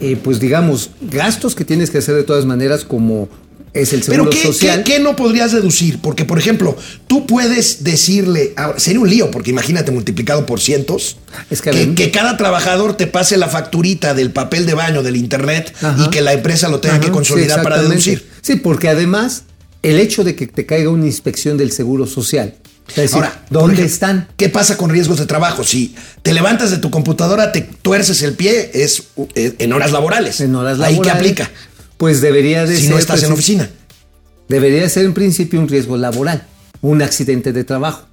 [0.00, 3.28] eh, pues digamos, gastos que tienes que hacer de todas maneras como
[3.74, 4.84] es el Pero seguro ¿qué, social.
[4.84, 5.98] qué- qué no podrías deducir?
[6.00, 11.16] Porque, por ejemplo, tú puedes decirle, ahora, sería un lío, porque imagínate multiplicado por cientos,
[11.50, 15.96] Es que, cada trabajador te pase la facturita del papel de baño, del internet, Ajá.
[16.04, 18.28] y que la empresa lo tenga Ajá, que sí, consolidar para deducir.
[18.42, 19.44] Sí, porque además
[19.82, 22.54] el hecho de que te caiga una inspección del seguro social,
[22.88, 24.28] es decir, Ahora, ¿dónde ejemplo, están?
[24.36, 25.64] ¿Qué pasa con riesgos de trabajo?
[25.64, 29.04] Si te levantas de tu computadora, te tuerces el pie, es
[29.34, 30.40] eh, en horas laborales.
[30.40, 31.50] En horas Ahí que laborales, aplica.
[32.02, 32.90] Pues debería de Si ser.
[32.90, 33.70] no estás en oficina.
[34.48, 36.44] Debería ser en principio un riesgo laboral,
[36.80, 38.08] un accidente de trabajo.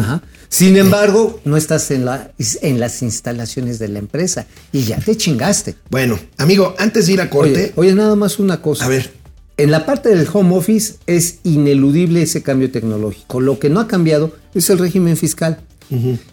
[0.00, 0.22] Ajá.
[0.48, 2.30] Sin embargo, no estás en, la,
[2.62, 5.74] en las instalaciones de la empresa y ya te chingaste.
[5.90, 8.86] Bueno, amigo, antes de ir a corte, Oye, oye, nada más una cosa.
[8.86, 9.10] a ver,
[9.58, 13.42] En la parte del home office es ineludible ese cambio tecnológico.
[13.42, 15.60] Lo que no ha cambiado es el régimen fiscal.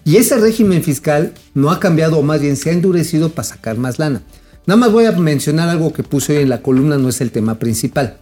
[0.05, 3.77] Y ese régimen fiscal no ha cambiado, o más bien se ha endurecido para sacar
[3.77, 4.21] más lana.
[4.67, 7.31] Nada más voy a mencionar algo que puse hoy en la columna, no es el
[7.31, 8.17] tema principal.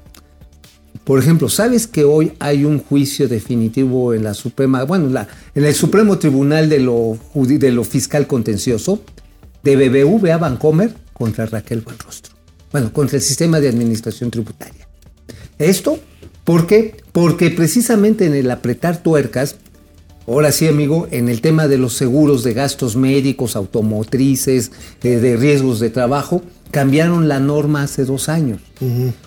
[1.06, 5.10] Por ejemplo, ¿sabes que hoy hay un juicio definitivo en la Suprema, bueno,
[5.56, 9.02] en el Supremo Tribunal de lo, judi- de lo Fiscal Contencioso
[9.64, 12.34] de BBVA Bancomer contra Raquel Buenrostro?
[12.72, 14.88] Bueno, contra el sistema de administración tributaria.
[15.60, 16.00] Esto,
[16.44, 16.98] ¿por qué?
[17.12, 19.56] Porque precisamente en el apretar tuercas,
[20.28, 24.72] ahora sí, amigo, en el tema de los seguros de gastos médicos, automotrices,
[25.04, 28.60] eh, de riesgos de trabajo, cambiaron la norma hace dos años.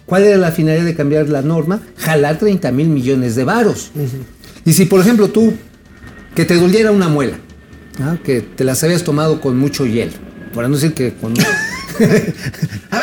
[0.06, 1.80] ¿Cuál era la finalidad de cambiar la norma?
[1.96, 3.90] Jalar 30 mil millones de varos.
[4.64, 5.52] Y si, por ejemplo, tú,
[6.34, 7.38] que te doliera una muela,
[8.00, 8.16] ¿ah?
[8.24, 10.12] que te las habías tomado con mucho hielo,
[10.54, 11.34] para no decir que con...
[11.96, 12.34] A ver,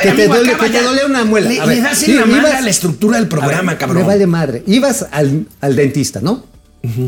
[0.03, 1.49] que, te amigo, duele, acaba que te duele una muela.
[1.49, 3.97] Le, A ver, le das en sí, la ibas- estructura del programa, ver, cabrón.
[4.03, 4.63] Me vale madre.
[4.67, 6.45] Ibas al, al dentista, ¿no?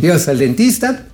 [0.02, 1.08] Ibas al dentista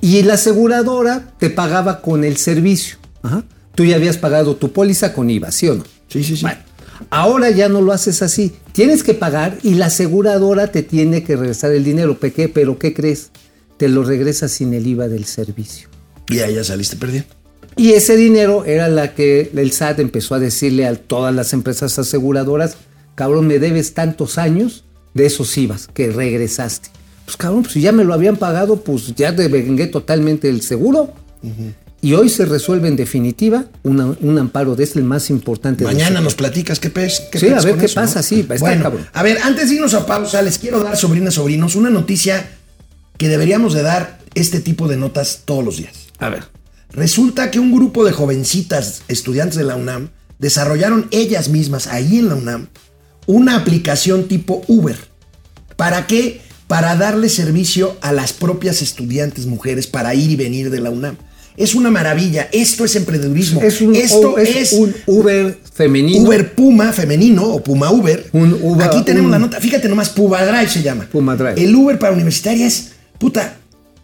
[0.00, 2.98] y la aseguradora te pagaba con el servicio.
[3.22, 3.44] Ajá.
[3.74, 5.84] Tú ya habías pagado tu póliza con IVA, ¿sí o no?
[6.08, 6.42] Sí, sí, sí.
[6.42, 6.58] Bueno,
[7.10, 8.52] ahora ya no lo haces así.
[8.72, 12.18] Tienes que pagar y la aseguradora te tiene que regresar el dinero.
[12.18, 12.48] ¿Pe- qué?
[12.48, 13.30] Pero ¿qué crees?
[13.76, 15.88] Te lo regresa sin el IVA del servicio.
[16.28, 17.28] Y ahí ya saliste perdiendo.
[17.76, 21.98] Y ese dinero era la que el SAT empezó a decirle a todas las empresas
[21.98, 22.76] aseguradoras,
[23.14, 26.88] cabrón, me debes tantos años de esos IVAs que regresaste.
[27.26, 30.62] Pues cabrón, pues si ya me lo habían pagado, pues ya te vengué totalmente el
[30.62, 31.12] seguro.
[32.02, 35.84] Y hoy se resuelve en definitiva una- un amparo de este, el más importante.
[35.84, 37.20] Mañana nos platicas qué pez.
[37.32, 39.06] Qué Sí, a ver qué eso, pasa, sí, bueno, cabrón.
[39.12, 42.48] a ver, antes de irnos a pausa, les quiero dar, sobrinas, sobrinos, una noticia
[43.18, 45.94] que deberíamos de dar este tipo de notas todos los días.
[46.18, 46.44] A ver.
[46.92, 52.28] Resulta que un grupo de jovencitas estudiantes de la UNAM desarrollaron ellas mismas ahí en
[52.28, 52.68] la UNAM
[53.26, 54.96] una aplicación tipo Uber.
[55.76, 56.40] ¿Para qué?
[56.66, 61.16] Para darle servicio a las propias estudiantes mujeres para ir y venir de la UNAM.
[61.56, 62.48] Es una maravilla.
[62.52, 63.62] Esto es emprendedurismo.
[63.62, 66.22] Es un, Esto es es un Uber femenino.
[66.22, 68.28] Uber Puma femenino o Puma Uber.
[68.32, 69.60] Un Uber- Aquí tenemos un- la nota.
[69.60, 71.08] Fíjate nomás, Puma Drive se llama.
[71.10, 71.54] Puma Drive.
[71.62, 73.56] El Uber para universitarias, puta,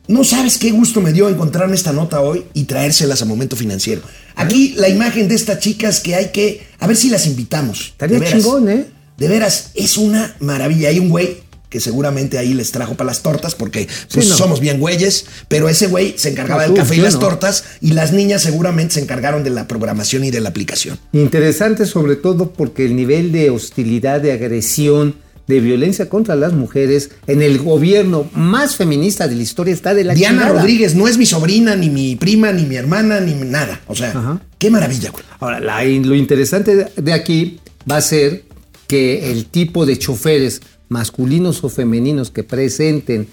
[0.08, 4.00] no sabes qué gusto me dio encontrarme esta nota hoy y traérselas a momento financiero.
[4.34, 7.88] Aquí la imagen de estas chicas que hay que, a ver si las invitamos.
[7.88, 8.86] Estaría chingón, ¿eh?
[9.18, 10.88] De veras, es una maravilla.
[10.88, 11.41] Hay un güey
[11.72, 14.36] que seguramente ahí les trajo para las tortas, porque pues, Sí, no.
[14.36, 17.20] somos bien güeyes, pero ese güey se encargaba No, del café y las no.
[17.20, 20.98] tortas, y las niñas seguramente se encargaron de la programación y de la aplicación.
[21.14, 25.14] Interesante sobre todo porque el nivel de hostilidad, de agresión,
[25.48, 30.04] de violencia contra las mujeres en el gobierno más feminista de la historia está de
[30.04, 30.60] la Diana chingada.
[30.60, 33.80] Rodríguez no es mi sobrina, ni mi prima, ni mi hermana, ni nada.
[33.88, 34.40] O sea, Ajá.
[34.58, 35.24] qué maravilla, güey.
[35.40, 37.58] Ahora, la- lo interesante de aquí
[37.90, 38.44] va a ser
[38.86, 40.60] que el tipo de choferes
[40.92, 43.26] masculinos o femeninos que presenten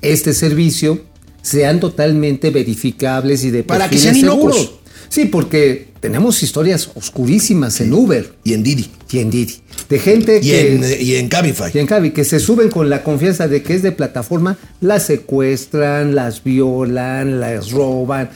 [0.00, 1.00] este servicio
[1.42, 4.72] sean totalmente verificables y de Para que sean seguros.
[5.08, 8.90] Sí, porque tenemos historias oscurísimas en Uber Y en Didi.
[9.10, 9.56] y en Didi.
[9.90, 10.74] De gente Y que...
[10.74, 11.70] en, y en Cabify.
[11.74, 15.04] y en Cabi, que se suben con la confianza de que es de plataforma, las
[15.06, 18.30] secuestran, las violan, las roban,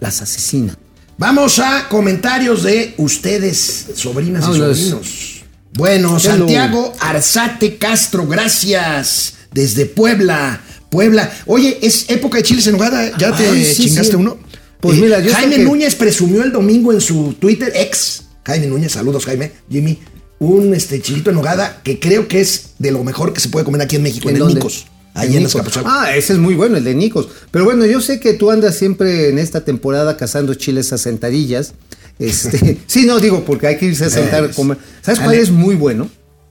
[0.00, 0.76] las asesinan.
[1.18, 5.37] Vamos a comentarios de ustedes, sobrinas y sobrinos.
[5.78, 6.18] Bueno.
[6.18, 9.34] Santiago Arzate Castro, gracias.
[9.52, 10.60] Desde Puebla.
[10.90, 11.32] Puebla.
[11.46, 13.16] Oye, es época de chiles en nogada.
[13.16, 14.16] ¿Ya te Ay, sí, chingaste sí.
[14.16, 14.32] uno?
[14.42, 18.66] Eh, Pues mira, yo Jaime que- Núñez presumió el domingo en su Twitter, ex Jaime
[18.66, 19.98] Núñez, saludos Jaime, Jimmy,
[20.38, 23.64] un este chilito en nogada que creo que es de lo mejor que se puede
[23.64, 24.54] comer aquí en México, en, el dónde?
[24.56, 24.86] Nicos.
[25.14, 25.48] Ahí En en.
[25.84, 27.28] Ah, ese es muy bueno, el de Nicos.
[27.50, 31.74] Pero bueno, yo sé que tú andas siempre en esta temporada cazando chiles a sentadillas.
[32.18, 34.56] Este, sí, no digo porque hay que irse a sentar a Ves.
[34.56, 34.78] comer.
[35.02, 36.08] ¿Sabes cuál es muy bueno?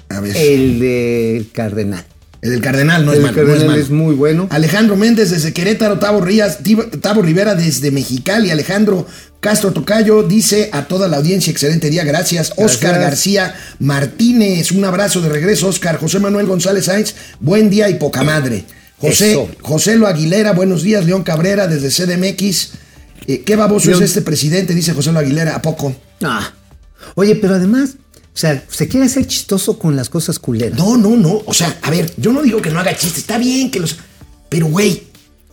[0.10, 0.36] A ver.
[0.36, 2.06] El del Cardenal.
[2.42, 3.36] El del Cardenal no el es malo.
[3.36, 3.82] no es Cardenal malo.
[3.82, 4.48] es muy bueno.
[4.52, 6.60] Alejandro Méndez desde Querétaro, Tavo, Rías,
[7.02, 9.08] Tavo Rivera desde Mexicali, Alejandro
[9.40, 12.54] Castro Tocayo dice a toda la audiencia, excelente día, gracias.
[12.58, 13.00] Oscar.
[13.00, 15.98] García Martínez, un abrazo de regreso, Oscar.
[15.98, 18.64] José Manuel González Sáenz, buen día y poca madre.
[18.98, 19.50] José, Eso.
[19.62, 21.06] José Lo Aguilera, buenos días.
[21.06, 22.72] León Cabrera desde CDMX.
[23.26, 24.04] Eh, ¿Qué baboso León.
[24.04, 24.74] es este presidente?
[24.74, 25.96] Dice José Lo Aguilera, ¿a poco?
[26.24, 26.54] Ah.
[27.16, 30.78] Oye, pero además, o sea, se quiere hacer chistoso con las cosas culeras.
[30.78, 31.42] No, no, no.
[31.46, 33.98] O sea, a ver, yo no digo que no haga chistes, está bien que los.
[34.50, 35.04] Pero, güey,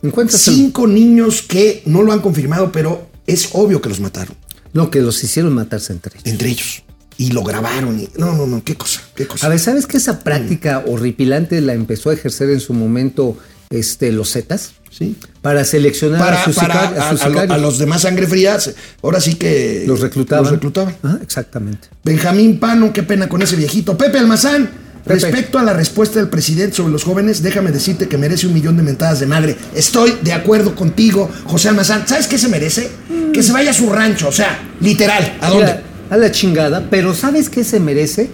[0.03, 4.37] el- cinco niños que no lo han confirmado, pero es obvio que los mataron.
[4.72, 6.27] No, que los hicieron matarse entre ellos.
[6.33, 6.83] Entre ellos.
[7.16, 7.98] Y lo grabaron.
[8.00, 9.46] y- no, no, no, qué cosa, qué cosa.
[9.46, 13.37] A ver, ¿sabes que esa práctica horripilante la empezó a ejercer en su momento
[13.78, 14.72] este, los Zetas?
[14.90, 15.16] Sí.
[15.42, 17.50] Para seleccionar Para, a sus, para a a, sus a lo- sicarios.
[17.56, 18.56] a los demás sangre fría,
[19.02, 20.44] ahora sí que los reclutaban.
[20.44, 20.96] Los reclutaban.
[21.20, 21.88] Exactamente.
[22.04, 23.98] Benjamín Pano, qué pena con ese viejito.
[23.98, 24.70] Pepe Almazán,
[25.04, 25.14] Pepe.
[25.20, 28.76] respecto a la respuesta del presidente sobre los jóvenes, déjame decirte que merece un millón
[28.76, 29.56] de mentadas de madre.
[29.74, 32.06] Estoy de acuerdo contigo, José Almazán.
[32.06, 32.88] ¿Sabes qué se merece?
[33.32, 35.38] Que se vaya a su rancho, o sea, literal.
[35.40, 35.74] ¿A dónde?
[36.10, 38.30] A la chingada, pero ¿sabes qué se merece?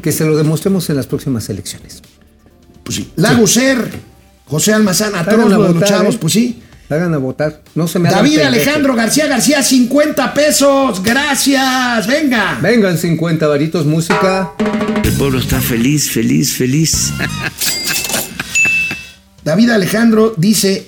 [0.00, 2.00] Que se lo demostremos en las próximas elecciones.
[2.82, 3.10] Pues sí.
[3.16, 3.90] Laguser,
[4.48, 6.18] José Almazán, a todos chavos, ¿eh?
[6.20, 6.62] pues sí.
[6.90, 7.62] Hagan a votar.
[7.74, 8.40] No se me David.
[8.40, 11.02] Alejandro García García, 50 pesos.
[11.02, 12.58] Gracias, venga.
[12.62, 14.52] Vengan 50 varitos, música.
[15.04, 17.12] El pueblo está feliz, feliz, feliz.
[19.44, 20.86] David Alejandro dice: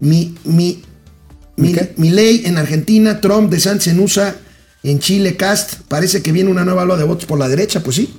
[0.00, 0.82] Mi, mi,
[1.56, 4.34] mi, mi ley en Argentina, Trump de Sánchez en USA,
[4.82, 5.82] en Chile, Cast.
[5.86, 8.12] Parece que viene una nueva ola de votos por la derecha, pues sí.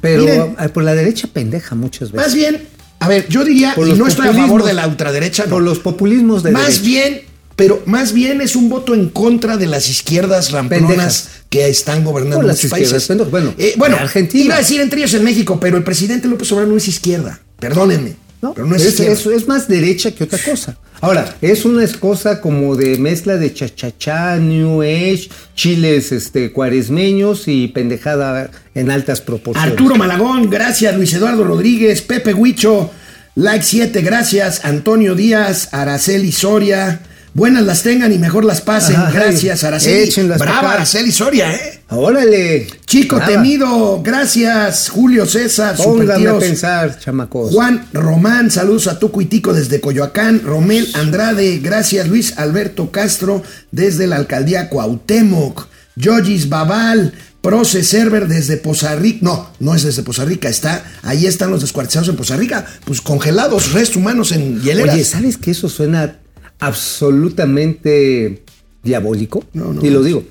[0.00, 0.56] Pero Miren.
[0.58, 2.26] ah, por la derecha pendeja muchas veces.
[2.26, 2.66] Más bien,
[3.00, 5.50] a ver, yo diría, y no estoy a favor de la ultraderecha, no.
[5.50, 6.82] Por los populismos de Más derecha.
[6.82, 7.20] bien,
[7.54, 11.28] pero más bien es un voto en contra de las izquierdas ramplonas Pendejas.
[11.50, 13.08] que están gobernando las muchos países.
[13.30, 14.44] Bueno, Eh, bueno en Argentina.
[14.44, 17.40] iba a decir entre ellos en México, pero el presidente López Obrador no es izquierda.
[17.58, 18.16] Perdónenme.
[18.48, 18.54] ¿No?
[18.54, 20.76] Pero no es, es, es- es más derecha que otra cosa.
[21.00, 27.68] Ahora, es una cosa como de mezcla de chachachá, New Age, chiles este, cuaresmeños y
[27.68, 29.72] pendejada en altas proporciones.
[29.72, 30.96] Arturo Malagón, gracias.
[30.96, 32.90] Luis Eduardo Rodríguez, Pepe Huicho,
[33.34, 34.64] like 7, gracias.
[34.64, 37.00] Antonio Díaz, Araceli Soria.
[37.36, 38.96] Buenas las tengan y mejor las pasen.
[38.96, 40.04] Ajá, gracias, Araceli.
[40.04, 40.72] échenlas Brava.
[40.72, 41.82] Araceli Soria, ¿eh?
[41.90, 42.66] Órale.
[42.86, 43.30] Chico Brava.
[43.30, 44.88] temido, gracias.
[44.88, 47.52] Julio César, Póngame a pensar, chamacos.
[47.52, 50.40] Juan Román, saludos a Tuco y Tico desde Coyoacán.
[50.44, 52.08] Romel Andrade, gracias.
[52.08, 55.68] Luis Alberto Castro desde la alcaldía Cuauhtémoc.
[55.94, 59.18] Yogis Babal, Proce Server desde Poza Rica.
[59.20, 60.82] No, no es desde Poza Rica, está.
[61.02, 62.64] Ahí están los descuartizados en Poza Rica.
[62.86, 64.94] Pues congelados, restos humanos en hieleras.
[64.94, 66.16] Oye, ¿sabes que eso suena
[66.58, 68.42] absolutamente
[68.82, 69.44] diabólico?
[69.52, 70.24] No, no, y lo digo.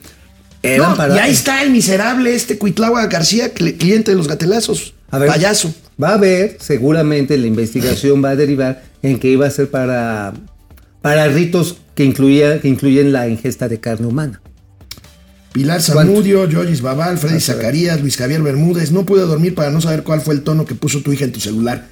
[0.77, 4.93] No, para- y ahí está el miserable este Cuitlagua García, cl- cliente de los gatelazos.
[5.11, 5.73] A ver, Payaso.
[6.01, 10.33] Va a haber, seguramente la investigación va a derivar en que iba a ser para,
[11.01, 14.41] para ritos que, incluía, que incluyen la ingesta de carne humana.
[15.53, 18.91] Pilar Zamudio, Yogis Babal, Freddy Zacarías, Luis Javier Bermúdez.
[18.91, 21.31] No pude dormir para no saber cuál fue el tono que puso tu hija en
[21.31, 21.87] tu celular.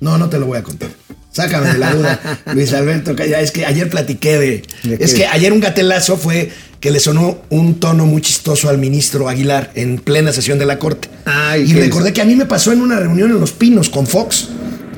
[0.00, 0.90] No, no te lo voy a contar.
[1.32, 2.20] Sácame de la duda,
[2.54, 3.12] Luis Alberto.
[3.22, 4.62] Es que ayer platiqué de.
[4.82, 6.50] ¿De es que ayer un gatelazo fue
[6.80, 10.78] que le sonó un tono muy chistoso al ministro Aguilar en plena sesión de la
[10.78, 11.08] corte.
[11.24, 13.88] Ay, y ¿qué recordé que a mí me pasó en una reunión en Los Pinos
[13.88, 14.48] con Fox.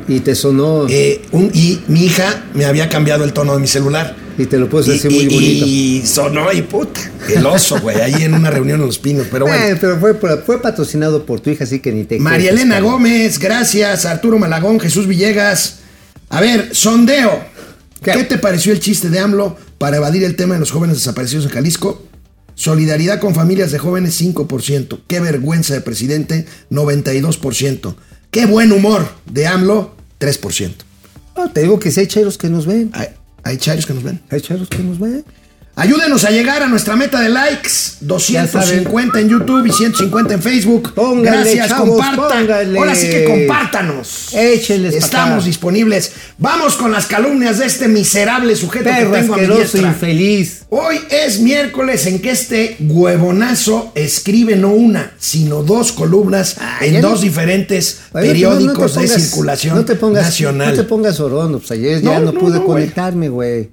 [0.09, 0.87] Y te sonó.
[0.89, 4.17] eh, un- y mi hija me había cambiado el tono de mi celular.
[4.39, 5.67] y te lo puedes Y, decir muy y- bonito.
[5.67, 9.27] y sonó y puta, el oso, güey, ahí en una reunión en Los Pinos.
[9.31, 9.63] Pero bueno.
[9.63, 12.19] Eh, pero fue, fue patrocinado por tu hija, así que ni te.
[12.19, 12.81] María Elena.
[12.81, 14.07] Gómez, gracias.
[14.07, 15.80] Arturo Malagón, Jesús Villegas.
[16.31, 17.45] A ver, sondeo.
[18.03, 18.13] ¿Qué?
[18.13, 18.25] ¿Qué?
[18.25, 21.51] te pareció el chiste de AMLO para evadir el tema de los jóvenes desaparecidos en
[21.51, 22.07] Jalisco?
[22.55, 25.01] Solidaridad con familias de jóvenes, 5%.
[25.07, 27.95] Qué vergüenza de presidente, 92%.
[28.31, 30.73] Qué buen humor de AMLO, 3%.
[31.37, 32.91] No, te digo que sí hay chairos que nos ven.
[32.95, 33.09] Hay,
[33.43, 34.21] hay chayos que nos ven.
[34.31, 35.25] Hay chairos que nos ven.
[35.77, 37.71] Ayúdenos a llegar a nuestra meta de likes.
[38.01, 40.93] 250 en YouTube y 150 en Facebook.
[40.95, 42.41] Póngale, Gracias, chavos, compartan.
[42.47, 42.79] póngale.
[42.79, 44.29] Ahora sí que compártanos.
[44.35, 45.45] Échenles Estamos acá.
[45.47, 46.13] disponibles.
[46.39, 49.81] Vamos con las calumnias de este miserable sujeto Perro que tengo a mi diestra.
[49.89, 50.63] infeliz.
[50.69, 57.01] Hoy es miércoles en que este huevonazo escribe no una, sino dos columnas Ay, en
[57.01, 60.69] dos no- diferentes periódicos no de circulación no te pongas, nacional.
[60.71, 63.71] No te pongas orondo, pues ayer ya No, pude conectarme, güey.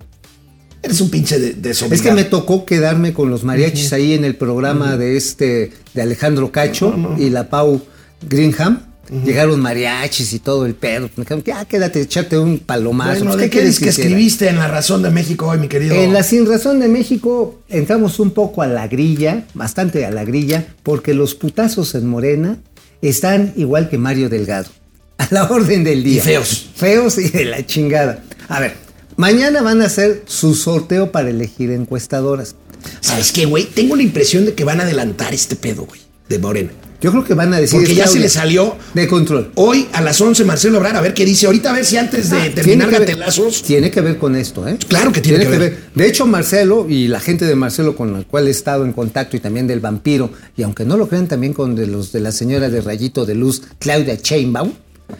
[0.87, 1.95] Eres un pinche de, desobligado.
[1.95, 6.01] Es que me tocó quedarme con los mariachis ahí en el programa de este, de
[6.01, 7.81] Alejandro Cacho y la Pau
[8.27, 8.79] Greenham.
[9.25, 11.09] Llegaron mariachis y todo el pedo.
[11.15, 13.19] Me dijeron, ya quédate, echarte un palomazo.
[13.19, 14.09] Bueno, Pues, ¿de qué quieres es que hiciera?
[14.09, 15.95] escribiste en La Razón de México hoy, mi querido?
[15.95, 20.25] En la Sin Razón de México entramos un poco a la grilla, bastante a la
[20.25, 22.57] grilla, porque los putazos en Morena
[23.01, 24.69] están igual que Mario Delgado.
[25.19, 26.17] A la orden del día.
[26.17, 26.69] Y feos.
[26.75, 28.23] Feos y de la chingada.
[28.49, 28.75] A ver,
[29.17, 32.55] mañana van a hacer su sorteo para elegir encuestadoras.
[33.01, 33.65] ¿Sabes qué, güey?
[33.65, 35.99] Tengo la impresión de que van a adelantar este pedo, güey,
[36.29, 36.71] de Morena.
[36.99, 37.77] Yo creo que van a decir.
[37.79, 39.51] Porque ya se le salió De control.
[39.53, 41.45] hoy a las 11 Marcelo Obrar, a ver qué dice.
[41.45, 43.61] Ahorita a ver si antes de Ah, terminar tiene que ver- gatelazos.
[43.61, 44.79] Tiene que ver con esto, ¿eh?
[44.87, 45.77] Claro que tiene que ver.
[45.93, 49.37] De hecho, Marcelo y la gente de Marcelo con la cual he estado en contacto
[49.37, 52.31] y también del vampiro, y aunque no lo crean también con de los de la
[52.31, 54.71] señora de rayito de luz, Claudia Sheinbaum.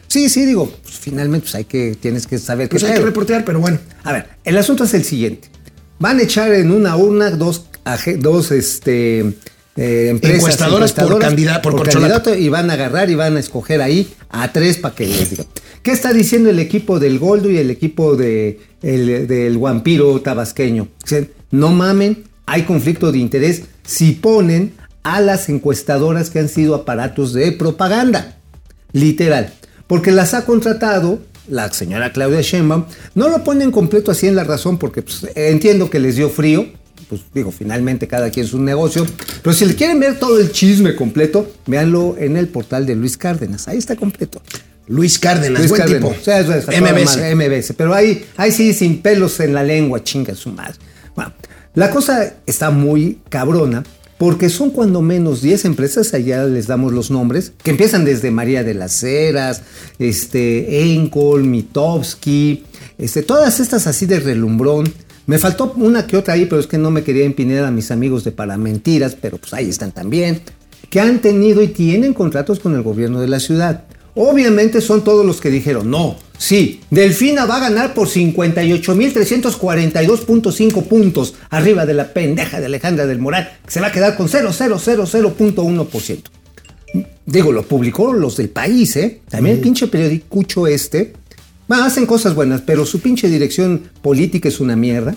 [0.07, 3.05] Sí, sí, digo, pues, finalmente pues hay que, tienes que saber Pues qué hay que
[3.05, 3.79] reportear, pero bueno.
[4.03, 5.49] A ver, el asunto es el siguiente.
[5.99, 7.65] Van a echar en una urna dos,
[8.19, 10.93] dos este, eh, empresas Encuestadoras
[11.61, 15.07] por candidato y van a agarrar y van a escoger ahí a tres para que
[15.07, 15.45] les diga.
[15.83, 20.89] ¿Qué está diciendo el equipo del Goldo y el equipo de, el- del vampiro tabasqueño?
[21.03, 24.73] Dicen, no mamen, hay conflicto de interés si ponen
[25.03, 28.37] a las encuestadoras que han sido aparatos de propaganda.
[28.91, 29.53] Literal.
[29.87, 31.19] Porque las ha contratado
[31.49, 32.85] la señora Claudia Sheinbaum.
[33.15, 36.67] No lo ponen completo así en la razón porque pues, entiendo que les dio frío.
[37.09, 39.05] Pues digo, finalmente cada quien es un negocio.
[39.41, 43.17] Pero si le quieren ver todo el chisme completo, véanlo en el portal de Luis
[43.17, 43.67] Cárdenas.
[43.69, 44.41] Ahí está completo.
[44.87, 46.09] Luis Cárdenas, Luis buen Cárdenas.
[46.17, 46.31] tipo.
[46.31, 47.33] Es- toda MBS.
[47.35, 47.73] MBS.
[47.75, 50.75] Pero ahí, ahí sí, sin pelos en la lengua, chinga su madre.
[51.15, 51.33] Bueno,
[51.75, 53.83] la cosa está muy cabrona
[54.17, 58.63] porque son cuando menos 10 empresas, allá les damos los nombres, que empiezan desde María
[58.63, 59.61] de las Heras,
[59.99, 62.63] este, Encol, Mitowski,
[62.97, 64.91] este, todas estas así de relumbrón.
[65.27, 67.91] Me faltó una que otra ahí, pero es que no me quería empinar a mis
[67.91, 70.41] amigos de Paramentiras, pero pues ahí están también,
[70.89, 73.83] que han tenido y tienen contratos con el gobierno de la ciudad.
[74.19, 81.35] Obviamente son todos los que dijeron, no, sí, Delfina va a ganar por 58.342.5 puntos
[81.51, 86.23] arriba de la pendeja de Alejandra del Moral, que se va a quedar con 0.0001%.
[87.27, 89.21] Digo, lo publicó los del país, ¿eh?
[89.29, 91.13] También el pinche periodicucho este.
[91.69, 95.15] Hacen cosas buenas, pero su pinche dirección política es una mierda.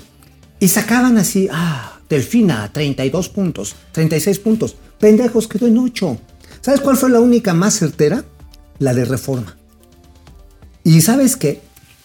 [0.59, 4.77] Y sacaban así, ah, Delfina, 32 puntos, 36 puntos.
[4.99, 6.19] Pendejos, quedó en 8.
[6.61, 8.27] ¿Sabes cuál fue la única más certera?
[8.81, 9.57] La de reforma.
[10.83, 11.61] Y sabes qué?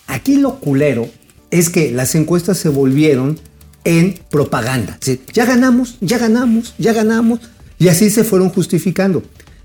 [0.05, 1.09] Aquí lo culero
[1.49, 3.39] es que las encuestas se volvieron
[3.85, 4.99] en propaganda.
[5.33, 7.39] Ya ganamos, ya ganamos, ya ganamos.
[7.79, 9.23] Y así se fueron justificando.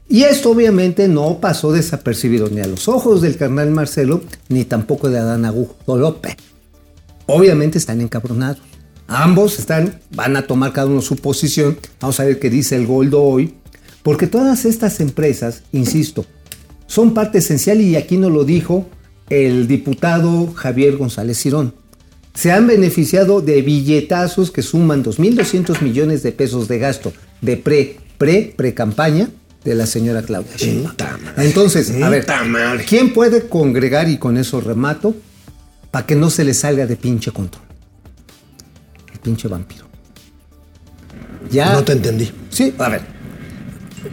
[0.08, 5.08] Y esto obviamente no pasó desapercibido ni a los ojos del carnal Marcelo, ni tampoco
[5.08, 6.36] de Adán Augusto López.
[7.26, 8.60] Obviamente están encabronados.
[9.06, 11.78] Ambos están, van a tomar cada uno su posición.
[12.00, 13.54] Vamos a ver qué dice el Goldo hoy.
[14.02, 16.24] Porque todas estas empresas, insisto,
[16.90, 18.84] son parte esencial y aquí nos lo dijo
[19.28, 21.72] el diputado Javier González Cirón.
[22.34, 27.12] Se han beneficiado de billetazos que suman 2.200 millones de pesos de gasto
[27.42, 29.28] de pre, pre, pre-campaña
[29.62, 30.96] de la señora Claudia Sheinbaum.
[31.36, 32.26] Entonces, a ver.
[32.88, 35.14] ¿quién puede congregar y con eso remato
[35.92, 37.62] para que no se le salga de pinche control?
[39.12, 39.86] El pinche vampiro.
[41.52, 41.72] Ya.
[41.72, 42.32] No te entendí.
[42.48, 43.19] Sí, a ver.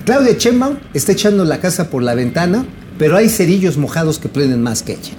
[0.06, 2.66] Claudia Sheinbaum está echando la casa por la ventana,
[2.98, 5.12] pero hay cerillos mojados que prenden más que ella.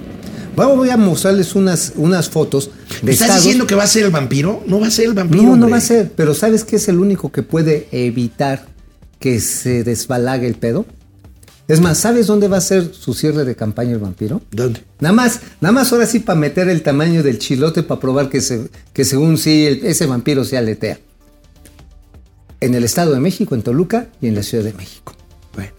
[0.55, 2.69] voy a mostrarles unas, unas fotos
[3.01, 4.61] de ¿Estás estados- diciendo que va a ser el vampiro?
[4.67, 5.41] No va a ser el vampiro.
[5.43, 5.71] No, no hombre.
[5.71, 8.67] va a ser, pero ¿sabes qué es el único que puede evitar
[9.19, 10.85] que se desbalague el pedo?
[11.67, 14.41] Es más, ¿sabes dónde va a ser su cierre de campaña el vampiro?
[14.51, 14.81] ¿Dónde?
[14.99, 18.41] Nada más, nada más ahora sí para meter el tamaño del chilote para probar que,
[18.41, 20.99] se, que según sí el- ese vampiro se aletea.
[22.61, 25.13] En el Estado de México, en Toluca y en la Ciudad de México.
[25.53, 25.71] Bueno.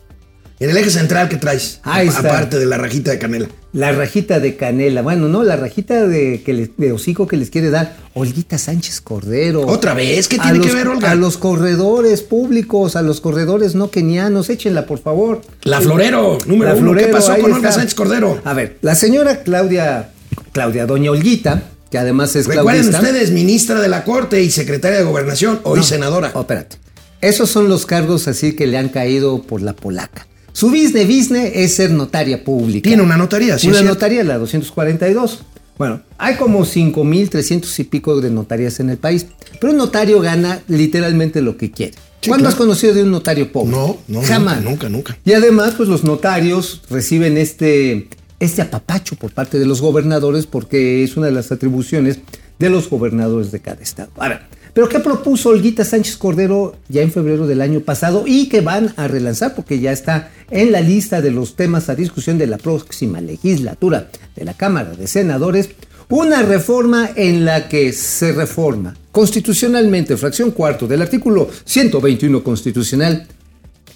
[0.59, 1.81] En el eje central que traes.
[1.83, 2.20] Ahí está.
[2.20, 3.49] Aparte de la rajita de canela.
[3.72, 7.51] La rajita de canela, bueno, no, la rajita de, que les- de hocico que les
[7.51, 9.64] quiere dar Olguita Sánchez Cordero.
[9.66, 10.26] ¿Otra vez?
[10.26, 11.12] ¿Qué tiene que ver, Olga?
[11.12, 15.43] A los corredores públicos, a los corredores no kenianos, échenla, por favor.
[15.62, 16.83] La Florero, número La uno.
[16.87, 17.72] Florero, ¿Qué pasó con Olga está.
[17.72, 18.41] Sánchez Cordero?
[18.45, 20.11] A ver, la señora Claudia,
[20.53, 23.01] Claudia Doña Olguita, que además es Recuerden claudista.
[23.01, 26.30] ustedes, ministra de la Corte y secretaria de Gobernación, hoy No, senadora.
[26.34, 26.76] oh, espérate.
[27.20, 30.26] Esos son los cargos así que le han caído por la polaca.
[30.53, 32.88] Su business business es ser notaria pública.
[32.88, 33.68] Tiene una notaría, sí.
[33.68, 35.41] Una notaría, la 242.
[35.78, 39.26] Bueno, hay como 5.300 y pico de notarías en el país,
[39.61, 41.95] pero un notario gana literalmente lo que quiere.
[42.20, 42.49] Sí, ¿Cuándo claro.
[42.51, 43.70] has conocido de un notario pobre?
[43.70, 44.57] No, no, Jamás.
[44.59, 45.18] nunca, nunca, nunca.
[45.24, 48.09] Y además, pues los notarios reciben este,
[48.41, 52.18] este apapacho por parte de los gobernadores porque es una de las atribuciones
[52.59, 54.11] de los gobernadores de cada estado.
[54.16, 58.61] Ahora, ¿pero qué propuso Olguita Sánchez Cordero ya en febrero del año pasado y que
[58.62, 62.47] van a relanzar porque ya está en la lista de los temas a discusión de
[62.47, 65.70] la próxima legislatura de la Cámara de Senadores?
[66.09, 73.28] Una reforma en la que se reforma constitucionalmente, fracción cuarto del artículo 121 constitucional,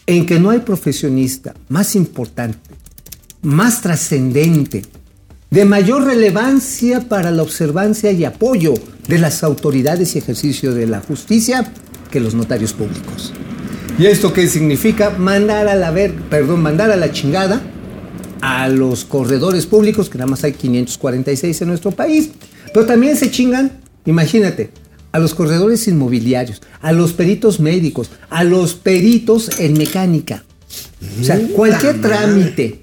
[0.06, 2.73] en que no hay profesionista más importante,
[3.44, 4.82] más trascendente,
[5.50, 8.74] de mayor relevancia para la observancia y apoyo
[9.06, 11.72] de las autoridades y ejercicio de la justicia
[12.10, 13.32] que los notarios públicos.
[13.98, 15.10] ¿Y esto qué significa?
[15.10, 17.62] Mandar a la ver, perdón, mandar a la chingada
[18.40, 22.30] a los corredores públicos, que nada más hay 546 en nuestro país,
[22.74, 24.70] pero también se chingan, imagínate,
[25.12, 30.44] a los corredores inmobiliarios, a los peritos médicos, a los peritos en mecánica.
[31.20, 32.80] O sea, cualquier trámite,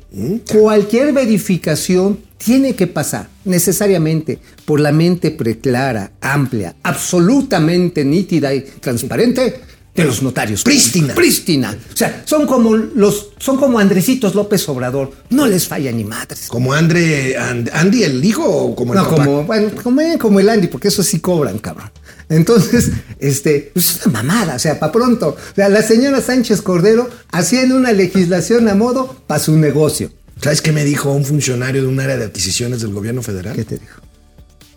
[0.52, 9.62] cualquier verificación tiene que pasar necesariamente por la mente preclara, amplia, absolutamente nítida y transparente
[9.94, 10.64] de los notarios.
[10.64, 11.14] Prístina.
[11.14, 11.78] Prístina.
[11.94, 15.12] O sea, son como los, son como Andresitos López Obrador.
[15.30, 16.48] No les falla ni madres.
[16.48, 19.26] ¿Como Andre, And- Andy el hijo o como el No, papá?
[19.26, 21.92] como, bueno, como, como el Andy, porque eso sí cobran, cabrón.
[22.32, 25.36] Entonces, este, pues es una mamada, o sea, para pronto.
[25.36, 30.12] O sea, la señora Sánchez Cordero haciendo una legislación a modo para su negocio.
[30.42, 33.56] ¿Sabes qué me dijo un funcionario de un área de adquisiciones del gobierno federal?
[33.56, 34.02] ¿Qué te dijo?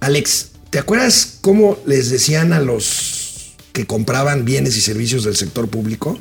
[0.01, 5.69] Alex, ¿te acuerdas cómo les decían a los que compraban bienes y servicios del sector
[5.69, 6.19] público?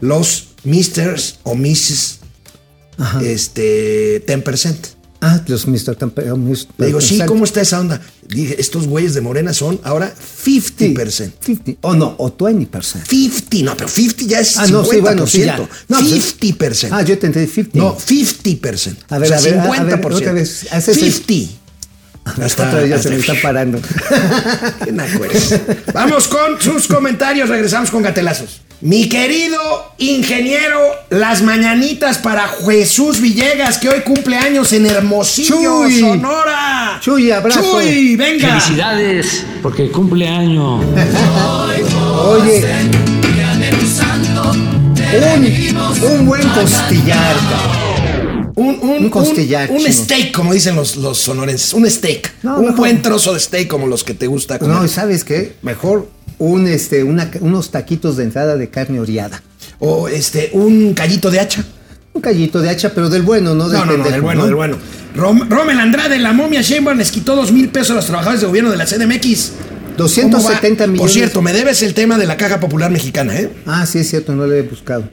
[0.00, 1.56] Los Misters o.
[2.98, 3.20] Ajá.
[3.22, 4.97] Este, 10%.
[5.20, 5.96] Ah, los Mr.
[5.96, 6.66] Tampa- oh, Mr.
[6.78, 8.00] Le digo, sí, ¿cómo está esa onda?
[8.28, 11.32] Dije, estos güeyes de Morena son ahora 50%.
[11.40, 13.04] 50, o no, o 20%.
[13.08, 14.70] 50, no, pero 50 ya es Ah, 50%.
[14.72, 15.56] no, sí, bueno, sí, ya.
[15.58, 15.66] No,
[15.98, 16.88] pues, 50%.
[16.92, 17.78] Ah, yo te entendí 50.
[17.78, 18.96] No, 50%.
[19.08, 20.08] A ver, o sea, a ver, a- a 50%.
[20.08, 21.54] ver, otra vez, haces el- 50.
[22.88, 23.80] Ya se me está parando.
[24.84, 24.92] Qué.
[25.92, 27.48] Vamos con sus comentarios.
[27.48, 28.62] Regresamos con gatelazos.
[28.80, 29.58] Mi querido
[29.98, 30.78] ingeniero,
[31.10, 35.98] las mañanitas para Jesús Villegas, que hoy cumple años en Hermosillo, Chuy.
[35.98, 36.98] Sonora.
[37.00, 37.60] Chuy, abrazo.
[37.60, 38.60] Chuy, venga.
[38.60, 40.78] Felicidades, porque cumple año.
[42.24, 42.64] Oye,
[45.72, 47.87] un, un buen costillar.
[48.58, 51.72] Un, un, Un costillar, un- steak, como dicen los, los sonorenses.
[51.74, 52.32] Un steak.
[52.42, 52.76] No, un mejor.
[52.78, 54.76] buen trozo de steak como los que te gusta comer.
[54.76, 55.54] No, ¿y ¿sabes qué?
[55.62, 59.42] Mejor un, este, una- unos taquitos de entrada de carne oreada.
[59.78, 61.64] O este, un callito de hacha.
[62.14, 64.46] Un callito de hacha, pero del bueno, no del No, no, no, del bueno, ¿no?
[64.46, 64.76] del bueno.
[65.14, 68.46] Rom- Rommel Andrade, la momia Sheinbaum les quitó dos mil pesos a los trabajadores de
[68.48, 69.52] gobierno de la CDMX.
[69.96, 70.86] 270 ¿Cómo va?
[70.86, 71.00] millones.
[71.00, 73.50] Por cierto, me debes el tema de la Caja Popular Mexicana, ¿eh?
[73.66, 75.08] Ah, sí, es cierto, no lo he buscado.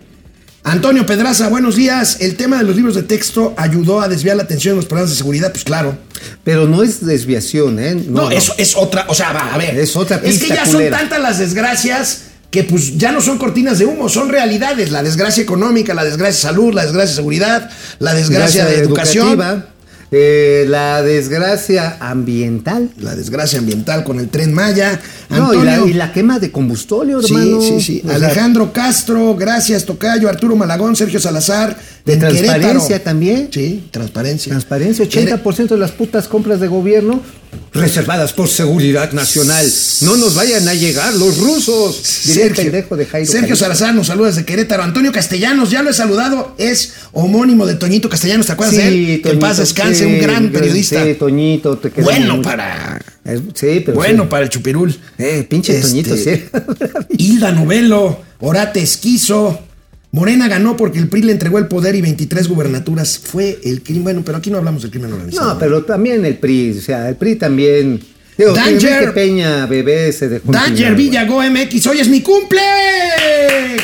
[0.65, 2.17] Antonio Pedraza, buenos días.
[2.21, 5.11] El tema de los libros de texto ayudó a desviar la atención en los programas
[5.11, 5.95] de seguridad, pues claro.
[6.43, 7.93] Pero no es desviación, ¿eh?
[7.93, 9.77] No, eso es otra, o sea, va, a ver.
[9.77, 10.97] Es otra Es que pista ya culera.
[10.97, 14.89] son tantas las desgracias que pues ya no son cortinas de humo, son realidades.
[14.89, 19.27] La desgracia económica, la desgracia de salud, la desgracia de seguridad, la desgracia de educación.
[19.27, 19.67] educativa,
[20.11, 22.89] eh, la desgracia ambiental.
[22.99, 24.99] La desgracia ambiental con el tren Maya.
[25.29, 27.61] No, y, la, y la quema de combustorio, Sí, hermano.
[27.61, 28.01] sí, sí.
[28.03, 31.77] O sea, Alejandro Castro, gracias, Tocayo, Arturo Malagón, Sergio Salazar.
[32.05, 33.03] De en transparencia Querétaro.
[33.03, 33.49] también.
[33.51, 34.51] Sí, transparencia.
[34.51, 37.19] Transparencia, 80% de las putas compras de gobierno
[37.73, 39.65] reservadas por seguridad nacional.
[40.01, 42.01] No nos vayan a llegar los rusos.
[42.25, 43.31] Diría el pendejo de Jairo.
[43.31, 43.55] Sergio.
[43.55, 44.83] Salazar nos saluda desde Querétaro.
[44.83, 49.21] Antonio Castellanos, ya lo he saludado, es homónimo de Toñito Castellanos, ¿te acuerdas de él?
[49.21, 51.03] que en paz Toñito, descanse, sí, un gran periodista.
[51.03, 52.49] Sí, Toñito, te bueno mucho.
[52.49, 52.99] para.
[53.25, 54.29] Eh, Sí, pero Bueno sí.
[54.29, 54.95] para el chupirul.
[55.17, 56.43] Eh, pinche Este, Toñito, sí.
[57.17, 59.59] Hilda Novelo, Orate Esquizo.
[60.15, 63.19] Morena ganó porque el PRI le entregó el poder y 23 gubernaturas.
[63.19, 64.03] Fue el crimen.
[64.05, 65.55] Bueno, pero aquí no hablamos del crimen organizado.
[65.55, 67.99] No, pero también el PRI, o sea, el PRI también.
[68.37, 68.93] Digo, Danger.
[68.93, 70.53] Enrique Peña, bebé, se dejó.
[70.53, 70.95] Danger.
[70.95, 72.61] Villago MX, hoy es mi cumple.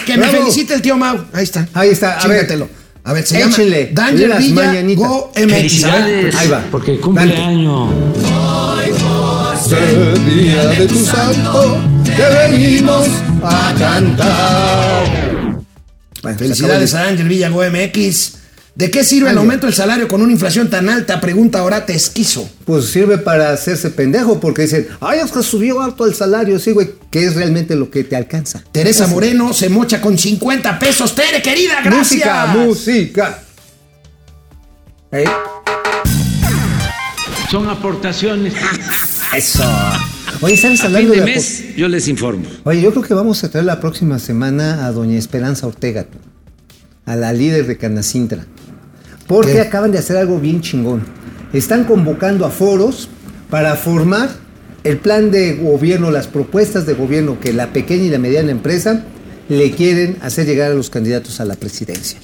[0.05, 1.17] Que me felicite el tío Mau.
[1.33, 1.67] Ahí está.
[1.73, 2.37] Ahí está, a ver.
[2.37, 2.69] Chingatelo.
[3.03, 4.85] A ver, se Échenle, llama Danger.
[4.85, 5.83] Villago MX.
[5.83, 6.63] Ahí va.
[6.71, 7.89] Porque cumple año.
[10.29, 13.05] día de tu santo, te venimos
[13.43, 15.20] a cantar.
[16.21, 18.33] Bueno, Felicidades a Danger Villago MX.
[18.73, 19.39] ¿De qué sirve el Ángel.
[19.39, 21.19] aumento del salario con una inflación tan alta?
[21.19, 22.49] Pregunta Orate Esquizo.
[22.63, 26.71] Pues sirve para hacerse pendejo porque dicen, ay, es que subió harto el salario, sí,
[26.71, 28.63] güey, que es realmente lo que te alcanza.
[28.71, 31.13] Teresa Moreno se mocha con 50 pesos.
[31.13, 31.99] Tere, querida, gracias.
[31.99, 33.43] Música, música.
[35.11, 35.25] ¿Eh?
[37.49, 38.53] Son aportaciones.
[39.35, 39.63] Eso.
[40.41, 42.45] Oye, ¿sabes A fin hablando de de, mes yo les informo.
[42.63, 46.07] Oye, yo creo que vamos a traer la próxima semana a doña Esperanza Ortega,
[47.05, 48.45] a la líder de Canacintra.
[49.27, 49.61] Porque ¿Qué?
[49.61, 51.03] acaban de hacer algo bien chingón.
[51.53, 53.07] Están convocando a foros
[53.51, 54.29] para formar
[54.83, 59.03] el plan de gobierno, las propuestas de gobierno que la pequeña y la mediana empresa
[59.47, 62.17] le quieren hacer llegar a los candidatos a la presidencia.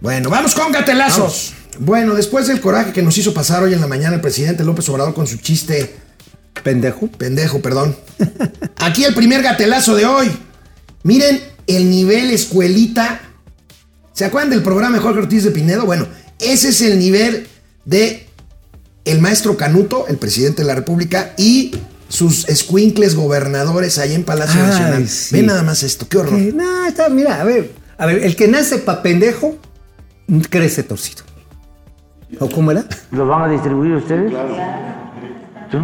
[0.00, 1.54] Bueno, vamos con gatelazos.
[1.78, 4.88] Bueno, después del coraje que nos hizo pasar hoy en la mañana el presidente López
[4.88, 6.07] Obrador con su chiste
[6.72, 7.06] Pendejo.
[7.08, 7.96] pendejo, perdón.
[8.76, 10.30] Aquí el primer gatelazo de hoy.
[11.02, 13.20] Miren el nivel escuelita.
[14.12, 15.86] ¿Se acuerdan del programa de Jorge Ortiz de Pinedo?
[15.86, 16.06] Bueno,
[16.38, 17.46] ese es el nivel
[17.84, 18.26] de
[19.04, 21.72] el maestro Canuto, el presidente de la República, y
[22.10, 25.08] sus escuincles gobernadores ahí en Palacio Ay, Nacional.
[25.08, 25.34] sí.
[25.36, 26.38] Ven nada más esto, qué horror.
[26.38, 29.56] No, está, mira, a ver, a ver, el que nace pa' pendejo,
[30.50, 31.22] crece torcido.
[32.40, 32.84] ¿O cómo era?
[33.10, 34.30] ¿Los van a distribuir ustedes?
[35.70, 35.78] ¿Tú?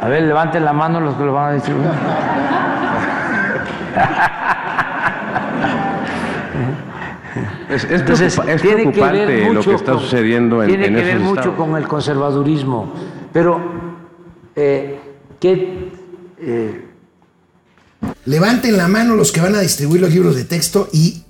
[0.00, 1.88] a ver, levanten la mano los que lo van a distribuir.
[7.68, 10.62] Es, es Entonces, preocupa- es tiene que preocupante ver lo mucho que está con- sucediendo
[10.62, 11.58] en, Tiene en que esos ver mucho estados.
[11.58, 12.92] con el conservadurismo.
[13.32, 13.60] Pero,
[14.54, 15.00] eh,
[15.40, 15.90] ¿qué,
[16.40, 16.80] eh,
[18.26, 21.24] Levanten la mano los que van a distribuir los libros de texto y,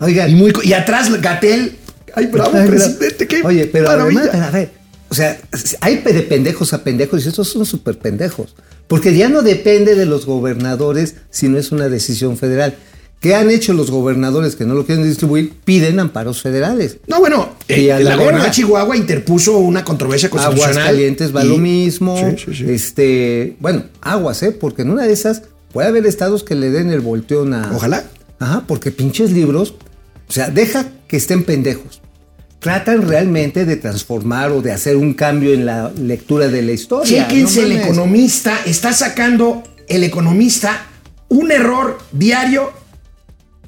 [0.00, 1.78] oigan, y, muy, y atrás Gatel.
[2.14, 4.20] Ay, bravo, presidente, qué Oye, pero maravilla.
[4.28, 4.72] además, a ver,
[5.12, 5.38] o sea,
[5.82, 8.54] hay de pendejos a pendejos y estos son súper pendejos.
[8.88, 12.76] Porque ya no depende de los gobernadores si no es una decisión federal.
[13.20, 15.52] ¿Qué han hecho los gobernadores que no lo quieren distribuir?
[15.66, 16.96] Piden amparos federales.
[17.08, 18.50] No, bueno, eh, a la la gobernadora de.
[18.52, 20.78] Chihuahua interpuso una controversia constitucional.
[20.78, 22.16] Aguascalientes va y- lo mismo.
[22.16, 22.70] Sí, sí, sí.
[22.70, 24.52] Este, bueno, aguas, ¿eh?
[24.52, 25.42] Porque en una de esas
[25.74, 27.70] puede haber estados que le den el volteón a.
[27.76, 28.02] Ojalá.
[28.38, 29.74] Ajá, porque pinches libros,
[30.26, 32.00] o sea, deja que estén pendejos.
[32.62, 37.26] Tratan realmente de transformar o de hacer un cambio en la lectura de la historia.
[37.26, 40.86] Chéquense no el economista, está sacando el economista
[41.28, 42.72] un error diario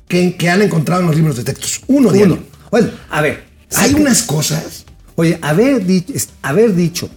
[0.06, 1.80] que, que han encontrado en los libros de textos.
[1.88, 2.12] Uno Uno.
[2.12, 2.38] diario.
[2.70, 3.44] Bueno, a ver.
[3.76, 4.84] Hay unas cosas.
[5.16, 7.10] Oye, haber dicho, haber dicho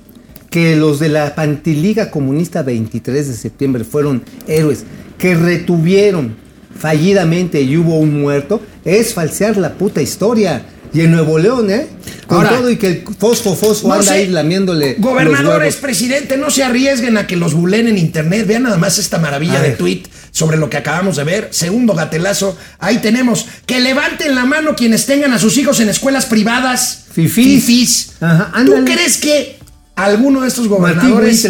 [0.49, 4.83] que los de la Pantiliga Comunista 23 de septiembre fueron héroes
[5.17, 6.35] que retuvieron
[6.77, 10.63] fallidamente y hubo un muerto, es falsear la puta historia.
[10.93, 11.87] Y en Nuevo León, ¿eh?
[12.27, 14.95] Con Ahora, todo y que el fosfo fosfo No anda sé, ahí lamiéndole.
[14.97, 18.45] Gobernadores, presidente, no se arriesguen a que los bulen en internet.
[18.47, 19.77] Vean nada más esta maravilla A de ver.
[19.77, 21.47] tweet sobre lo que acabamos de ver.
[21.51, 22.57] Segundo gatelazo.
[22.79, 23.45] Ahí tenemos.
[23.65, 27.05] Que levanten la mano quienes tengan a sus hijos en escuelas privadas.
[27.11, 27.65] Fifís.
[27.65, 28.09] Fifís.
[28.19, 29.57] Ajá, ¿Tú crees que
[29.95, 31.41] alguno de estos gobernadores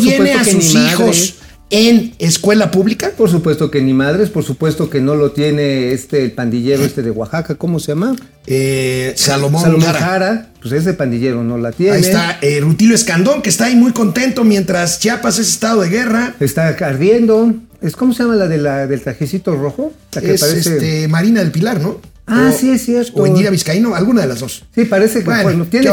[0.00, 1.34] tiene a sus hijos
[1.72, 3.12] en escuela pública?
[3.16, 7.02] Por supuesto que ni madres, por supuesto que no lo tiene este el pandillero este
[7.02, 8.14] de Oaxaca, ¿cómo se llama?
[8.46, 9.98] Eh, Salomón, Salomón Jara.
[9.98, 11.96] Jara, pues ese pandillero no la tiene.
[11.96, 15.88] Ahí está eh, Rutilio Escandón, que está ahí muy contento mientras Chiapas es estado de
[15.88, 16.34] guerra.
[16.40, 17.54] Está ardiendo.
[17.82, 19.92] Es, ¿Cómo se llama la, de la del trajecito rojo?
[20.14, 20.74] La que Es parece.
[20.74, 22.00] este, Marina del Pilar, ¿no?
[22.26, 23.20] Ah, O- sí, es cierto.
[23.20, 24.64] O Indira Vizcaíno, alguna de las dos.
[24.74, 25.90] Sí, parece que Bueno, bueno, tiene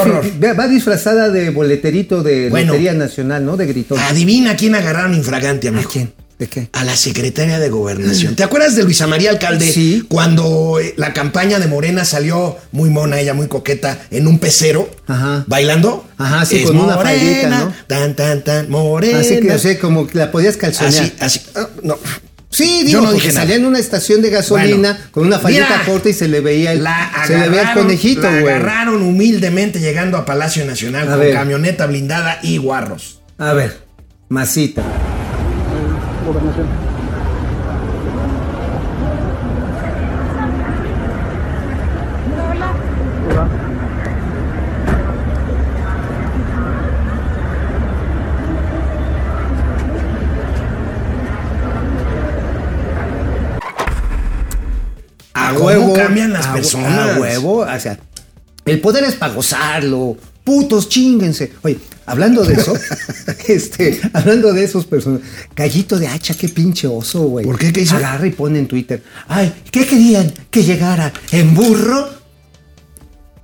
[0.54, 2.68] va disfrazada de boleterito de Bueno.
[2.74, 3.58] Lotería Nacional, ¿no?
[3.58, 3.98] De gritón.
[4.00, 5.90] Adivina quién agarraron infragante, ¿A amigo.
[5.92, 6.14] quién?
[6.40, 6.70] ¿De qué?
[6.72, 8.36] A la secretaria de Gobernación.
[8.38, 9.70] ¿Te acuerdas de Luisa María Alcalde?
[9.70, 10.06] Sí.
[10.08, 14.90] Cuando eh, la campaña de Morena salió muy mona, ella muy coqueta, en un pecero,
[15.08, 15.44] Ajá.
[15.48, 16.08] bailando.
[16.18, 17.74] Ajá, sí, Es con una faldita, ¿no?
[17.88, 19.20] Tan, tan, tan, morena.
[19.20, 21.04] Así que, o sea, como que la podías calzonear.
[21.04, 21.42] Así, así.
[21.56, 21.98] ah, no.
[22.52, 23.32] Sí, Yo digo, no nada.
[23.32, 26.72] salía en una estación de gasolina Bueno, con una fallita corta y se le veía
[26.72, 28.54] el, La se le veía el conejito, la güey.
[28.56, 31.34] agarraron humildemente llegando a Palacio Nacional A con ver.
[31.34, 33.20] camioneta blindada y guarros.
[33.38, 33.78] A ver,
[34.30, 34.82] masita.
[55.34, 57.18] A ¿Cómo cambian las a personas?
[57.18, 57.98] A huevo, o sea,
[58.66, 60.16] el poder es para gozarlo.
[60.50, 61.52] Putos, chinguense.
[61.62, 61.78] Oye,
[62.08, 62.74] hablando de eso,
[63.48, 65.22] este, hablando de esos personas,
[65.56, 67.46] Gallito de hacha, qué pinche oso, güey.
[67.46, 67.72] ¿Por qué?
[67.72, 67.98] ¿Qué hizo?
[67.98, 69.04] Agarra y pone en Twitter.
[69.28, 70.34] Ay, ¿qué querían?
[70.50, 72.10] ¿Que llegara en burro?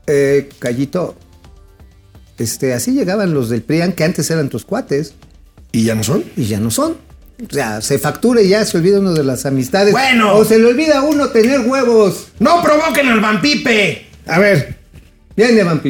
[0.07, 1.15] Eh, Gallito,
[2.39, 5.13] este, así llegaban los del PRIAN, que antes eran tus cuates,
[5.71, 6.23] ¿Y ya no son?
[6.35, 6.93] y ya no son.
[7.47, 9.91] O sea, se factura y ya se olvida uno de las amistades.
[9.91, 10.37] Bueno.
[10.37, 12.29] O se le olvida a uno tener huevos.
[12.39, 14.07] ¡No provoquen al vampipe!
[14.25, 14.75] A ver,
[15.35, 15.81] Viene Van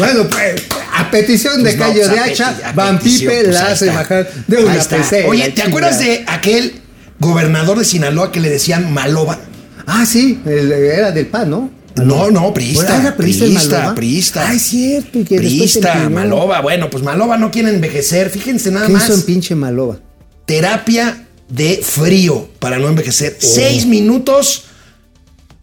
[0.00, 0.62] Bueno, pues,
[0.94, 4.30] a petición de Pues no, pues, de Hacha, Van petición, Pipe pues, la hace bajar
[4.46, 5.28] de una pecera.
[5.28, 6.74] Oye, ¿te acuerdas de aquel
[7.18, 9.38] gobernador de Sinaloa que le decían Maloba?
[9.86, 11.70] Ah, sí, era del PAN, ¿no?
[11.96, 12.94] No, no, priista.
[12.94, 13.94] Bueno, priista priista, Maloba.
[13.94, 14.48] priista.
[14.48, 16.08] Ah, es cierto, y que Priista.
[16.08, 16.60] Maloba.
[16.60, 18.30] Bueno, pues Maloba no quiere envejecer.
[18.30, 19.04] Fíjense nada ¿Qué más.
[19.04, 19.98] hizo en pinche Maloba?
[20.46, 23.36] Terapia de frío para no envejecer.
[23.38, 24.64] Seis minutos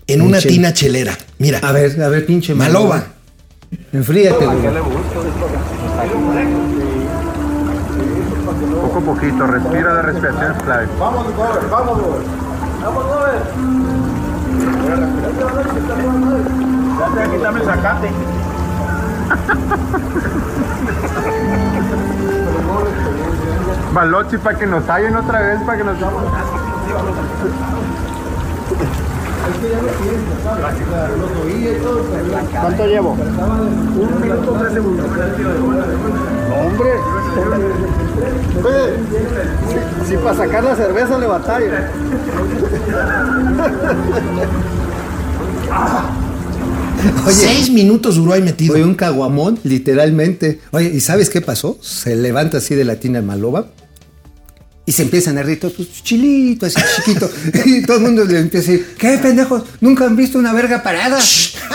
[0.06, 1.18] en una tina chelera.
[1.40, 3.14] Mira, A ver, a ver, pinche Maloba.
[3.92, 4.58] Enfríate, güey.
[8.82, 10.88] Poco a poquito, respira, la respiración es clave.
[23.94, 25.98] Balochi para que nos hallen otra vez, para que nos
[32.62, 33.12] ¿Cuánto llevo?
[33.12, 35.06] Un minuto, tres segundos.
[36.56, 36.92] hombre.
[40.04, 41.72] si, si para sacar la cerveza le batallo.
[47.30, 48.74] Seis minutos duró ahí metido.
[48.74, 50.60] Oye, un caguamón, literalmente.
[50.72, 51.78] Oye, ¿y sabes qué pasó?
[51.82, 53.68] Se levanta así de la tina Maloba
[54.88, 57.30] y se empiezan a reír todos, pues, chilito, así chiquito.
[57.66, 59.64] y todo el mundo le empieza a decir, ¿qué pendejos?
[59.82, 61.20] ¿Nunca han visto una verga parada?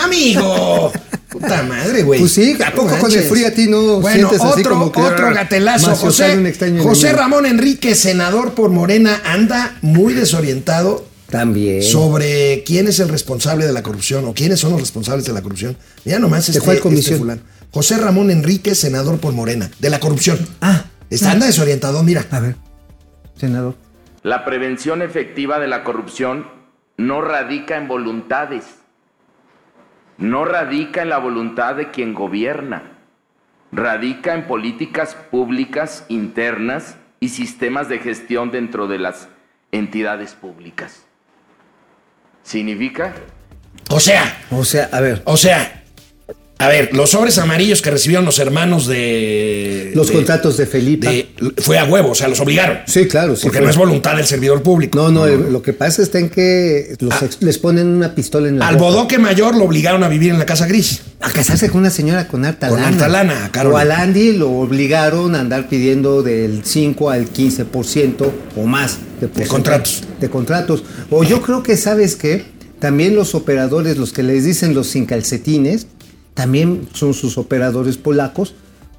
[0.03, 0.91] Amigo.
[1.29, 2.19] Puta madre, güey.
[2.19, 4.91] Pues sí, ¿a poco con el frío a ti no Bueno, sientes así otro, como
[4.91, 5.95] que, otro ah, gatelazo.
[5.95, 7.13] José, José?
[7.13, 11.83] Ramón Enrique, senador por Morena, anda muy desorientado También.
[11.83, 15.43] sobre quién es el responsable de la corrupción o quiénes son los responsables de la
[15.43, 15.77] corrupción.
[16.03, 17.19] Mira nomás este, cuál este comisión?
[17.19, 17.41] fulano.
[17.69, 20.39] José Ramón Enrique, senador por Morena, de la corrupción.
[20.61, 20.85] Ah.
[21.11, 22.25] Está anda desorientado, mira.
[22.31, 22.55] A ver,
[23.35, 23.75] senador.
[24.21, 26.47] La prevención efectiva de la corrupción
[26.97, 28.81] no radica en voluntades,
[30.17, 32.91] no radica en la voluntad de quien gobierna,
[33.71, 39.29] radica en políticas públicas internas y sistemas de gestión dentro de las
[39.71, 41.05] entidades públicas.
[42.43, 43.13] ¿Significa?
[43.89, 45.82] O sea, O sea, a ver, o sea,
[46.59, 49.91] a ver, los sobres amarillos que recibieron los hermanos de.
[49.95, 51.07] los de- contratos de Felipe.
[51.37, 52.77] de- fue a huevo, o sea, los obligaron.
[52.87, 53.41] Sí, claro, sí.
[53.43, 53.65] Porque fue.
[53.65, 54.97] no es voluntad del servidor público.
[54.97, 58.47] No, no, eh, lo que pasa está en que los ex- les ponen una pistola
[58.47, 58.85] en la Al boca.
[58.91, 61.01] bodoque mayor lo obligaron a vivir en la casa gris.
[61.21, 62.89] A casarse con una señora con harta Con lana.
[62.89, 63.73] harta lana, Carol.
[63.73, 69.27] O al Andy lo obligaron a andar pidiendo del 5 al 15% o más de,
[69.27, 70.03] porcentaje contratos.
[70.21, 70.83] De contratos.
[71.09, 72.45] O yo creo que, ¿sabes qué?
[72.79, 75.87] También los operadores, los que les dicen los sin calcetines,
[76.33, 78.53] también son sus operadores polacos,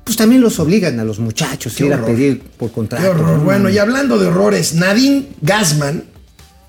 [0.05, 3.03] pues también los obligan a los muchachos a ir a pedir por contrato.
[3.03, 3.39] Qué horror.
[3.39, 3.45] ¿no?
[3.45, 6.05] Bueno, y hablando de horrores, Nadine Gassman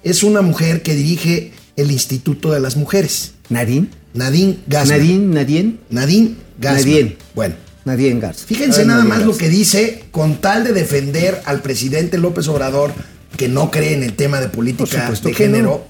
[0.03, 3.34] es una mujer que dirige el Instituto de las Mujeres.
[3.49, 3.89] Nadine.
[4.13, 4.99] Nadine Gassman.
[4.99, 5.78] Nadine, Nadine.
[5.89, 6.86] Nadine Gassman.
[6.86, 7.18] Nadine.
[7.36, 7.55] Bueno.
[7.86, 8.45] Nadine Garza.
[8.47, 12.91] Fíjense nada Nadine más lo que dice con tal de defender al presidente López Obrador,
[13.38, 15.86] que no cree en el tema de política de género.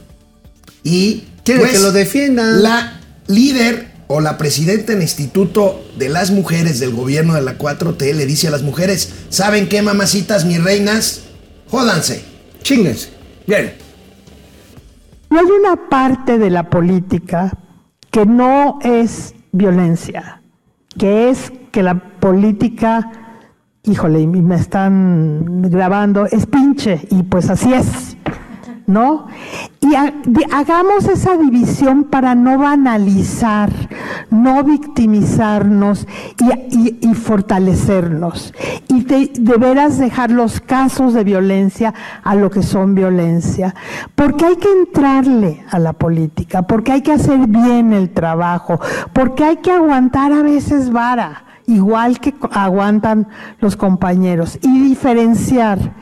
[0.83, 2.61] Y Quiere pues, que lo defiendan.
[2.61, 7.57] La líder o la presidenta en el Instituto de las Mujeres del gobierno de la
[7.57, 11.23] 4T le dice a las mujeres, ¿saben qué, mamacitas, mis reinas?
[11.69, 12.23] Jódanse.
[12.61, 13.09] Chinguense.
[13.47, 13.73] Bien.
[15.31, 17.51] Y hay una parte de la política
[18.11, 20.41] que no es violencia,
[20.97, 23.11] que es que la política,
[23.83, 28.15] híjole, y me están grabando, es pinche, y pues así es,
[28.87, 29.27] ¿no?
[29.81, 30.13] Y ha-
[30.51, 33.84] hagamos esa división para no banalizar,
[34.43, 36.07] no victimizarnos
[36.69, 38.53] y, fortalecernos.
[38.87, 43.73] Y de, veras dejar los casos de violencia a lo que son violencia.
[44.15, 48.79] Porque hay que entrarle a la política, porque hay que hacer bien el trabajo,
[49.13, 53.27] porque hay que aguantar a veces vara, igual que aguantan
[53.59, 55.93] los compañeros, y diferenciar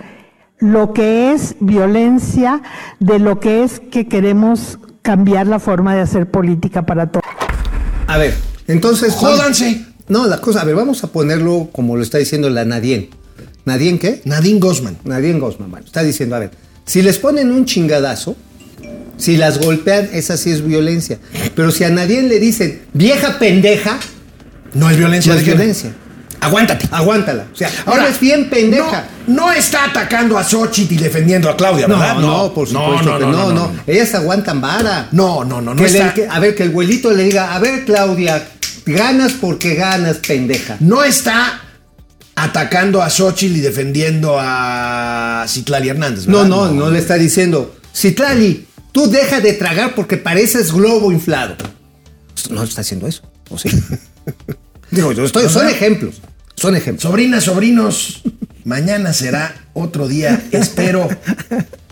[0.59, 2.61] lo que es violencia
[2.99, 7.42] de lo que es que queremos cambiar la forma de hacer política para todos.
[8.07, 8.33] A ver,
[8.67, 9.13] entonces.
[9.13, 9.85] Jódanse.
[10.07, 13.09] No, la cosa, a ver, vamos a ponerlo como lo está diciendo la Nadien.
[13.65, 14.21] ¿Nadien qué?
[14.25, 14.97] Nadine Gosman.
[15.05, 16.51] Nadien Gosman, bueno, está diciendo, a ver,
[16.85, 18.35] si les ponen un chingadazo,
[19.17, 21.19] si las golpean, esa sí es violencia.
[21.55, 23.99] Pero si a Nadien le dicen, vieja pendeja,
[24.73, 25.95] No es violencia no es violencia.
[26.43, 26.87] Aguántate.
[26.91, 27.47] Aguántala.
[27.51, 29.07] O sea, Ahora, es bien pendeja.
[29.27, 32.15] No, no está atacando a Xochitl y defendiendo a Claudia, No, ¿verdad?
[32.19, 35.07] no, por supuesto que no, no, Ellas aguantan vara.
[35.11, 37.55] No, no, no, no Que le- está- que- a ver, que el abuelito le diga,
[37.55, 38.47] a ver, Claudia,
[38.85, 40.77] ganas porque ganas, pendeja.
[40.79, 41.61] No está
[42.35, 46.49] atacando a Xochitl y defendiendo a Citlali Hernández, No, ¿verdad?
[46.49, 51.55] no, no le está diciendo, Citlali, tú deja de tragar porque pareces globo inflado.
[52.49, 53.69] No está haciendo eso, ¿o sí?
[54.91, 56.15] Digo, yo estoy, son ejemplos,
[56.55, 57.03] son ejemplos.
[57.03, 58.21] Sobrinas, sobrinos,
[58.63, 60.41] mañana será otro día.
[60.51, 61.09] Espero,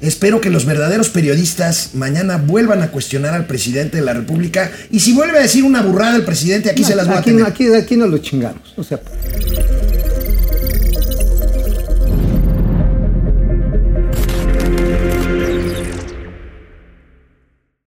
[0.01, 4.71] espero que los verdaderos periodistas mañana vuelvan a cuestionar al presidente de la República.
[4.89, 7.31] Y si vuelve a decir una burrada el presidente, aquí se las voy a aquí,
[7.31, 7.41] tener.
[7.43, 8.73] no, aquí, aquí no lo chingamos.
[8.77, 8.99] O sea,